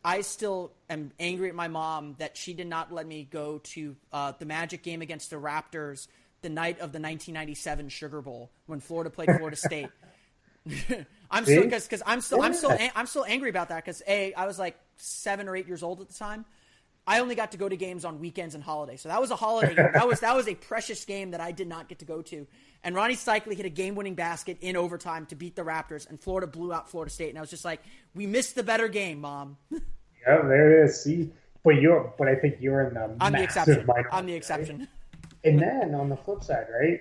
[0.03, 3.97] I still am angry at my mom that she did not let me go to
[4.15, 6.07] uh, the Magic game against the Raptors
[6.43, 9.89] the night of the 1997 Sugar Bowl when Florida played Florida State.
[11.31, 14.35] I'm still because because I'm still I'm still I'm still angry about that because a
[14.35, 16.45] I was like seven or eight years old at the time.
[17.07, 19.37] I only got to go to games on weekends and holidays, so that was a
[19.37, 19.89] holiday game.
[19.95, 22.47] That was that was a precious game that I did not get to go to.
[22.85, 26.47] And Rony Seikaly hit a game-winning basket in overtime to beat the Raptors, and Florida
[26.47, 27.31] blew out Florida State.
[27.31, 27.83] And I was just like,
[28.15, 29.79] "We missed the better game, mom." yeah,
[30.43, 31.03] there it is.
[31.03, 31.33] See,
[31.65, 33.89] but you're but I think you're in the I'm the exception.
[34.13, 34.79] I'm the exception.
[34.81, 34.89] Right?
[35.45, 37.01] And then on the flip side, right?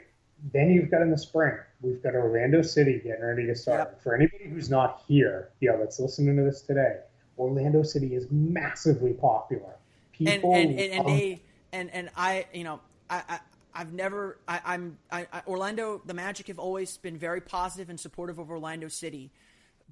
[0.54, 3.80] Then you've got in the spring, we've got Orlando City getting ready to start.
[3.80, 4.02] Yep.
[4.02, 6.98] For anybody who's not here, yeah, that's listening to this today,
[7.38, 9.76] Orlando City is massively popular.
[10.14, 11.42] People and and, and, and they
[11.74, 12.80] and and I, you know,
[13.10, 13.40] I, I
[13.74, 16.02] I've never I, I'm I, I, Orlando.
[16.06, 19.32] The Magic have always been very positive and supportive of Orlando City,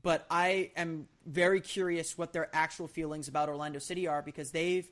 [0.02, 4.90] but I am very curious what their actual feelings about Orlando City are because they've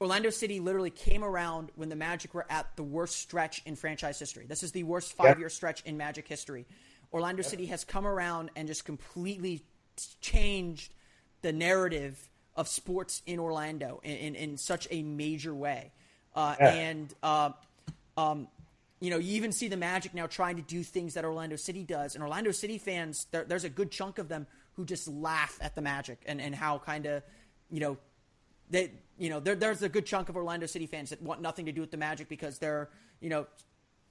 [0.00, 4.18] Orlando City literally came around when the Magic were at the worst stretch in franchise
[4.18, 4.46] history.
[4.46, 5.52] This is the worst five year yep.
[5.52, 6.66] stretch in Magic history.
[7.12, 7.50] Orlando yep.
[7.50, 9.62] City has come around and just completely
[10.22, 10.94] changed
[11.42, 15.92] the narrative of sports in Orlando in, in, in such a major way.
[16.34, 16.72] Uh, yeah.
[16.72, 17.50] And, uh,
[18.16, 18.48] um,
[19.00, 21.84] you know, you even see the Magic now trying to do things that Orlando City
[21.84, 22.14] does.
[22.14, 25.74] And Orlando City fans, there, there's a good chunk of them who just laugh at
[25.74, 27.22] the Magic and, and how kind of,
[27.70, 27.98] you know,
[28.70, 31.66] they you know there, there's a good chunk of Orlando City fans that want nothing
[31.66, 32.88] to do with the Magic because they're
[33.20, 33.46] you know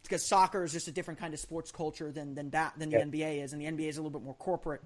[0.03, 2.97] because soccer is just a different kind of sports culture than than that than the
[2.97, 3.05] yeah.
[3.05, 4.81] NBA is, and the NBA is a little bit more corporate.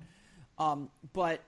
[0.57, 1.41] Um, but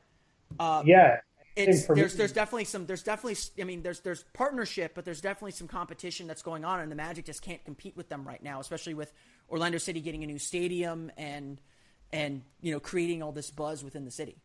[0.60, 1.22] uh, yeah,
[1.56, 5.22] it's there's me, there's definitely some there's definitely I mean there's there's partnership, but there's
[5.22, 8.44] definitely some competition that's going on, and the Magic just can't compete with them right
[8.44, 9.14] now, especially with
[9.50, 11.62] Orlando City getting a new stadium and
[12.12, 14.36] and you know creating all this buzz within the city.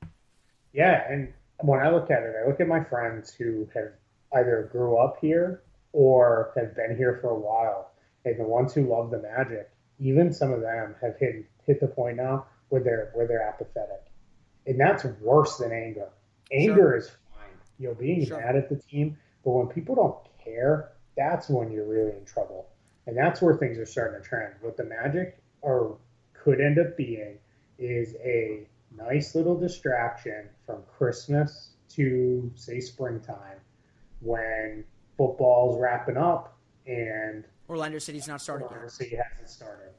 [0.72, 3.90] Yeah, and when I look at it, I look at my friends who have
[4.32, 5.62] either grew up here
[5.92, 7.90] or have been here for a while,
[8.24, 11.88] and the ones who love the Magic, even some of them have hit hit the
[11.88, 14.06] point now where they're where they're apathetic,
[14.66, 16.08] and that's worse than anger.
[16.52, 16.96] Anger sure.
[16.96, 18.40] is fine, you know, being sure.
[18.40, 22.68] mad at the team, but when people don't care, that's when you're really in trouble,
[23.06, 24.54] and that's where things are starting to trend.
[24.60, 25.98] What the Magic or
[26.32, 27.38] could end up being
[27.78, 28.66] is a
[28.96, 33.58] nice little distraction from Christmas to say springtime
[34.20, 34.84] when
[35.16, 36.56] football's wrapping up
[36.86, 38.92] and Orlando City's not starting Orlando yet.
[38.92, 39.90] City hasn't started,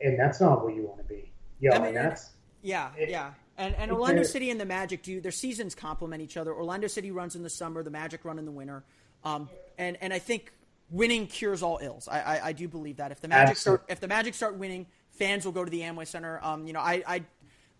[0.00, 1.32] and that's not what you want to be.
[1.60, 2.30] Yeah, I mean, and that's
[2.62, 3.32] yeah, it, yeah.
[3.56, 6.52] And, and Orlando City and the Magic do their seasons complement each other.
[6.52, 8.84] Orlando City runs in the summer, the Magic run in the winter,
[9.22, 10.52] um, and and I think
[10.90, 12.08] winning cures all ills.
[12.08, 13.84] I, I, I do believe that if the Magic absolutely.
[13.84, 16.40] start if the Magic start winning, fans will go to the Amway Center.
[16.42, 17.22] Um, you know, I, I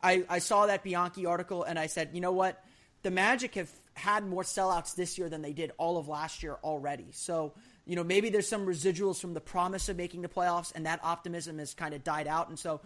[0.02, 2.62] I I saw that Bianchi article and I said, you know what,
[3.02, 3.70] the Magic have
[4.00, 7.06] had more sellouts this year than they did all of last year already.
[7.12, 7.52] So,
[7.86, 11.00] you know, maybe there's some residuals from the promise of making the playoffs, and that
[11.02, 12.48] optimism has kind of died out.
[12.48, 12.80] And so,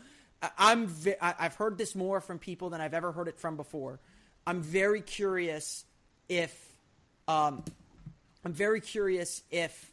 [0.58, 0.90] I'm
[1.20, 4.00] I've heard this more from people than I've ever heard it from before.
[4.46, 5.84] I'm very curious
[6.28, 6.54] if
[7.28, 7.64] um,
[8.44, 9.90] I'm very curious if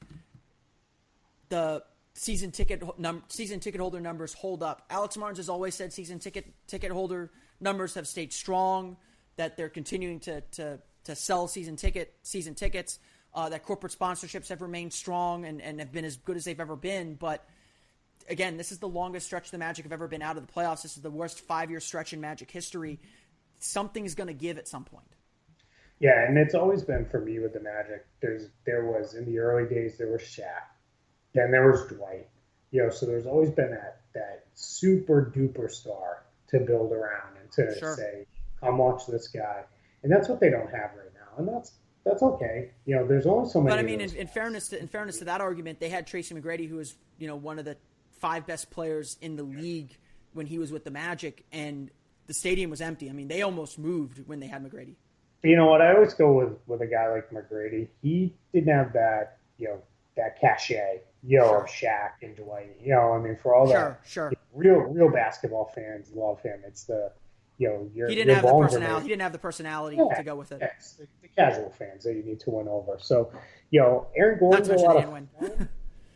[1.49, 4.85] the season ticket num- season ticket holder numbers hold up.
[4.89, 8.97] Alex Martins has always said season ticket ticket holder numbers have stayed strong.
[9.37, 12.99] That they're continuing to to to sell season ticket season tickets.
[13.33, 16.59] Uh, that corporate sponsorships have remained strong and, and have been as good as they've
[16.59, 17.15] ever been.
[17.15, 17.47] But
[18.29, 20.81] again, this is the longest stretch the Magic have ever been out of the playoffs.
[20.81, 22.99] This is the worst five year stretch in Magic history.
[23.59, 25.05] Something's going to give at some point.
[25.99, 28.05] Yeah, and it's always been for me with the Magic.
[28.21, 30.63] There's there was in the early days there was Shaq,
[31.33, 32.27] then there was Dwight.
[32.71, 37.51] You know, so there's always been that that super duper star to build around and
[37.51, 37.95] to sure.
[37.95, 38.25] say,
[38.59, 39.63] "Come watch this guy."
[40.03, 41.73] And that's what they don't have right now, and that's
[42.03, 42.71] that's okay.
[42.85, 43.71] You know, there's only so many.
[43.71, 46.33] But I mean, in, in, fairness to in fairness to that argument, they had Tracy
[46.33, 47.77] McGrady, who was you know one of the
[48.19, 49.97] five best players in the league
[50.33, 51.91] when he was with the Magic, and
[52.27, 53.09] the stadium was empty.
[53.09, 54.95] I mean, they almost moved when they had McGrady.
[55.43, 55.81] You know what?
[55.81, 57.87] I always go with with a guy like McGrady.
[58.01, 59.81] He didn't have that you know
[60.17, 61.63] that cachet, you know, sure.
[61.63, 62.75] of Shaq and Dwight.
[62.83, 64.33] You know, I mean, for all sure, that, sure.
[64.53, 66.61] real real basketball fans love him.
[66.65, 67.11] It's the
[67.61, 69.03] you know, your, he didn't have the personality.
[69.03, 70.57] He didn't have the personality yeah, to go with it.
[70.61, 72.97] Yes, the, the, casual fans that you need to win over.
[72.99, 73.31] So,
[73.69, 75.29] you know, Aaron Gordon's a lot of fun.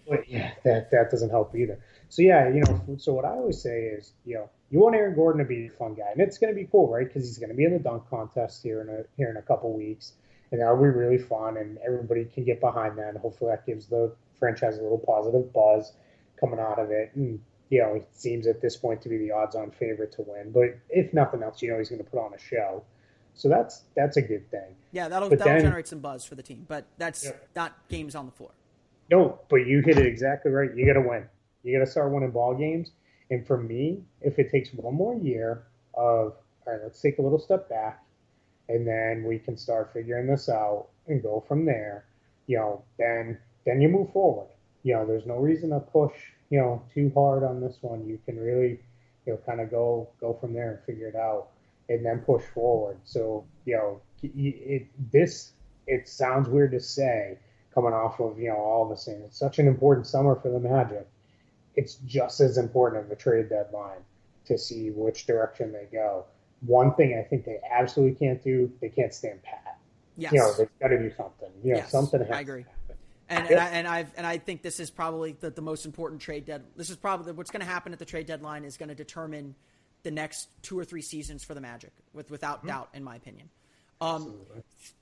[0.10, 1.80] but yeah, that that doesn't help either.
[2.10, 5.14] So yeah, you know, so what I always say is, you know, you want Aaron
[5.14, 7.08] Gordon to be a fun guy, and it's going to be cool, right?
[7.08, 9.44] Because he's going to be in the dunk contest here in a here in a
[9.44, 10.14] couple weeks,
[10.50, 13.10] and that'll be really fun, and everybody can get behind that.
[13.10, 15.94] And hopefully, that gives the franchise a little positive buzz
[16.40, 17.12] coming out of it.
[17.14, 17.40] And
[17.70, 20.52] you know, he seems at this point to be the odds-on favorite to win.
[20.52, 22.84] But if nothing else, you know, he's going to put on a show.
[23.34, 24.76] So that's that's a good thing.
[24.92, 27.32] Yeah, that'll but that'll then, generate some buzz for the team, but that's yeah.
[27.56, 28.52] not games on the floor.
[29.12, 30.70] No, but you hit it exactly right.
[30.74, 31.26] You got to win.
[31.64, 32.92] You got to start winning ball games.
[33.30, 35.64] And for me, if it takes one more year
[35.96, 36.34] of
[36.66, 38.04] all right, let's take a little step back,
[38.70, 42.06] and then we can start figuring this out and go from there.
[42.48, 44.48] You know, then then you move forward.
[44.84, 46.14] You know, there's no reason to push
[46.50, 48.08] you know too hard on this one.
[48.08, 48.80] You can really
[49.26, 51.48] you know kind of go go from there and figure it out
[51.90, 52.98] and then push forward.
[53.04, 55.54] So you know, it, this
[55.88, 57.38] it sounds weird to say
[57.74, 59.22] coming off of you know all the same.
[59.26, 61.08] It's such an important summer for the Magic.
[61.76, 64.00] It's just as important of a trade deadline
[64.46, 66.26] to see which direction they go.
[66.62, 69.78] One thing I think they absolutely can't do, they can't stand pat.
[70.18, 70.32] Yes.
[70.32, 71.50] You know, they've got to do something.
[71.64, 72.66] You know, yes, something has I agree.
[73.28, 76.22] And, and, I, and I've and I think this is probably the, the most important
[76.22, 76.64] trade dead.
[76.76, 79.56] This is probably what's going to happen at the trade deadline is going to determine
[80.04, 82.68] the next two or three seasons for the Magic, with without mm-hmm.
[82.68, 83.50] doubt, in my opinion.
[84.00, 84.36] Um,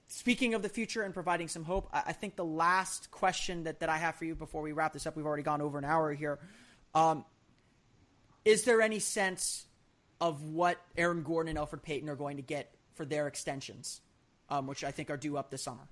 [0.08, 3.80] speaking of the future and providing some hope, I, I, think the last question that,
[3.80, 5.84] that I have for you before we wrap this up, we've already gone over an
[5.84, 6.40] hour here.
[6.94, 7.26] Um,
[8.46, 9.66] is there any sense
[10.22, 14.00] of what Aaron Gordon and Elfrid Payton are going to get for their extensions,
[14.50, 15.88] um, which I think are due up this summer?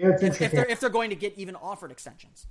[0.00, 2.46] Yeah, if, if, they're if they're going to get even offered extensions.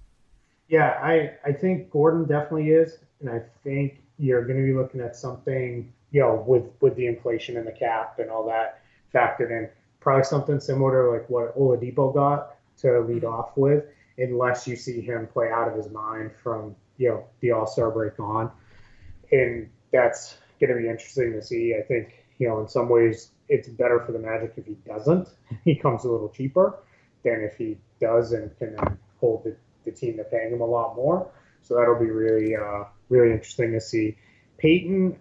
[0.68, 5.02] Yeah, I I think Gordon definitely is, and I think you're going to be looking
[5.02, 8.82] at something, you know, with with the inflation and the cap and all that
[9.14, 9.68] factored in,
[10.00, 13.34] probably something similar to like what Oladipo got to lead mm-hmm.
[13.34, 13.86] off with,
[14.20, 17.90] unless you see him play out of his mind from you know the All Star
[17.90, 18.52] break on,
[19.32, 21.74] and that's going to be interesting to see.
[21.74, 25.30] I think you know in some ways it's better for the Magic if he doesn't.
[25.64, 26.78] He comes a little cheaper
[27.24, 28.76] than if he does and can
[29.20, 29.56] hold the,
[29.86, 31.30] the team to paying him a lot more.
[31.64, 34.18] So that'll be really uh, really interesting to see.
[34.58, 35.18] Payton,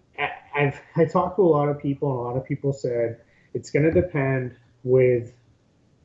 [0.54, 3.20] I've I talked to a lot of people, and a lot of people said
[3.54, 5.32] it's going to depend with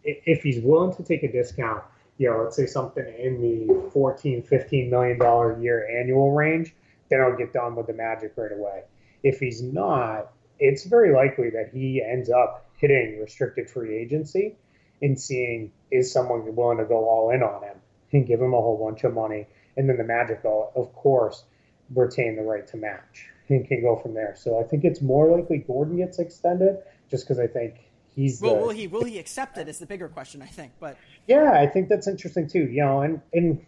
[0.04, 1.84] if he's willing to take a discount.
[2.18, 6.74] You know, let's say something in the 14, 15 million dollar year annual range,
[7.10, 8.84] then I'll get done with the Magic right away.
[9.24, 14.56] If he's not, it's very likely that he ends up hitting restricted free agency
[15.04, 17.76] and seeing is someone willing to go all in on him
[18.14, 19.46] and give him a whole bunch of money,
[19.76, 21.44] and then the Magic, of course,
[21.94, 24.34] retain the right to match and can go from there.
[24.38, 26.78] So I think it's more likely Gordon gets extended
[27.12, 27.76] just because I think
[28.16, 28.42] he's.
[28.42, 29.68] Well, the, will he will he accept it?
[29.68, 30.72] Is the bigger question I think.
[30.80, 30.98] But
[31.28, 32.70] yeah, I think that's interesting too.
[32.70, 33.66] You know, and and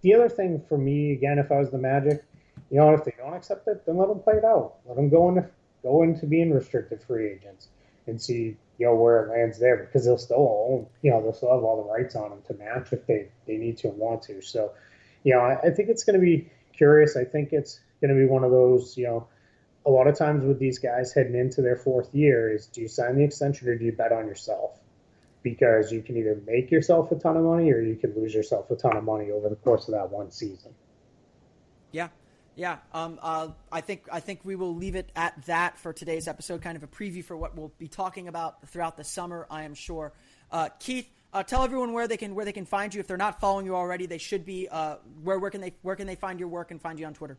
[0.00, 2.24] the other thing for me again, if I was the Magic,
[2.70, 4.76] you know, if they don't accept it, then let them play it out.
[4.86, 5.46] Let them go into
[5.82, 7.68] go into being restricted free agents
[8.06, 11.32] and see you know where it lands there because they'll still own you know they'll
[11.32, 13.98] still have all the rights on them to match if they they need to and
[13.98, 14.40] want to.
[14.40, 14.72] So,
[15.24, 17.16] you know, I, I think it's going to be curious.
[17.16, 19.26] I think it's going to be one of those, you know,
[19.84, 22.88] a lot of times with these guys heading into their fourth year is do you
[22.88, 24.78] sign the extension or do you bet on yourself?
[25.42, 28.70] Because you can either make yourself a ton of money or you can lose yourself
[28.70, 30.74] a ton of money over the course of that one season.
[31.90, 32.08] Yeah.
[32.58, 36.26] Yeah, um, uh, I think I think we will leave it at that for today's
[36.26, 36.60] episode.
[36.60, 39.46] Kind of a preview for what we'll be talking about throughout the summer.
[39.48, 40.12] I am sure.
[40.50, 42.98] Uh, Keith, uh, tell everyone where they can where they can find you.
[42.98, 44.66] If they're not following you already, they should be.
[44.68, 47.14] Uh, where where can they where can they find your work and find you on
[47.14, 47.38] Twitter?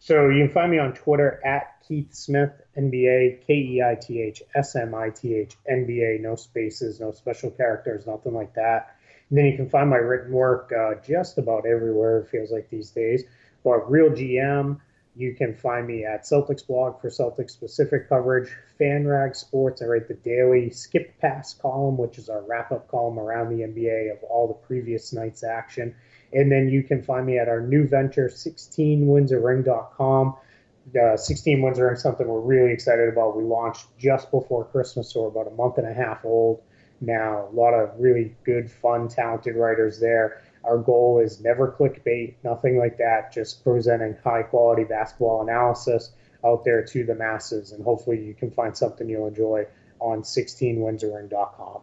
[0.00, 4.20] So you can find me on Twitter at Keith Smith NBA, K E I T
[4.20, 8.96] H S M I T H NBA, no spaces, no special characters, nothing like that.
[9.30, 12.68] And then you can find my written work uh, just about everywhere, it feels like
[12.68, 13.24] these days.
[13.64, 14.78] But Real GM,
[15.14, 18.48] you can find me at Celtics blog for Celtics specific coverage,
[18.80, 19.82] FanRag Sports.
[19.82, 23.64] I write the daily skip pass column, which is our wrap up column around the
[23.64, 25.94] NBA of all the previous night's action.
[26.32, 30.36] And then you can find me at our new venture, 16winsaring.com.
[31.00, 33.36] Uh, 16 Wins a Ring, something we're really excited about.
[33.36, 36.60] We launched just before Christmas, so we're about a month and a half old
[37.00, 37.46] now.
[37.52, 40.42] A lot of really good, fun, talented writers there.
[40.64, 46.12] Our goal is never clickbait, nothing like that, just presenting high quality basketball analysis
[46.44, 47.72] out there to the masses.
[47.72, 49.66] And hopefully you can find something you'll enjoy
[49.98, 51.80] on 16winsaring.com.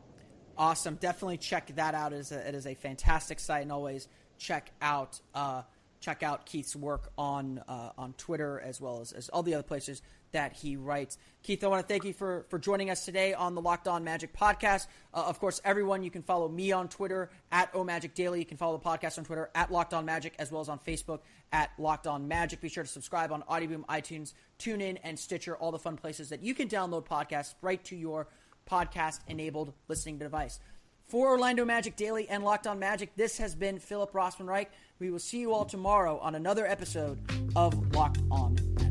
[0.58, 0.96] Awesome.
[0.96, 2.14] Definitely check that out.
[2.14, 4.08] It is a, it is a fantastic site and always
[4.38, 5.64] check out uh,
[6.00, 9.64] check out Keith's work on uh, on Twitter as well as, as all the other
[9.64, 10.02] places
[10.32, 11.18] that he writes.
[11.42, 14.04] Keith, I want to thank you for, for joining us today on the Locked On
[14.04, 14.88] Magic podcast.
[15.14, 18.40] Uh, of course, everyone, you can follow me on Twitter at OMagic Daily.
[18.40, 20.80] You can follow the podcast on Twitter at Locked On Magic, as well as on
[20.80, 21.20] Facebook
[21.52, 22.62] at Locked On Magic.
[22.62, 26.44] Be sure to subscribe on Audioboom, iTunes, TuneIn, and Stitcher, all the fun places that
[26.44, 28.28] you can download podcasts right to your
[28.70, 30.60] podcast enabled listening device.
[31.08, 34.70] For Orlando Magic Daily and Locked On Magic, this has been Philip Rossman Reich.
[35.00, 37.20] We will see you all tomorrow on another episode
[37.56, 38.89] of Locked On Magic.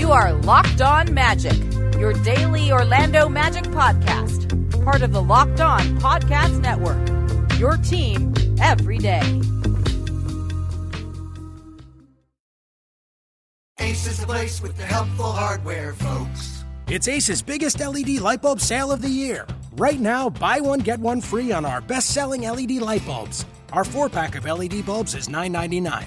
[0.00, 1.52] You are Locked On Magic,
[1.98, 4.48] your daily Orlando Magic podcast,
[4.82, 7.06] part of the Locked On Podcast Network.
[7.58, 8.32] Your team
[8.62, 9.20] every day.
[13.78, 16.64] Ace is the place with the helpful hardware, folks.
[16.88, 19.46] It's Ace's biggest LED light bulb sale of the year.
[19.72, 23.44] Right now, buy one, get one free on our best selling LED light bulbs.
[23.74, 26.06] Our four pack of LED bulbs is $9.99,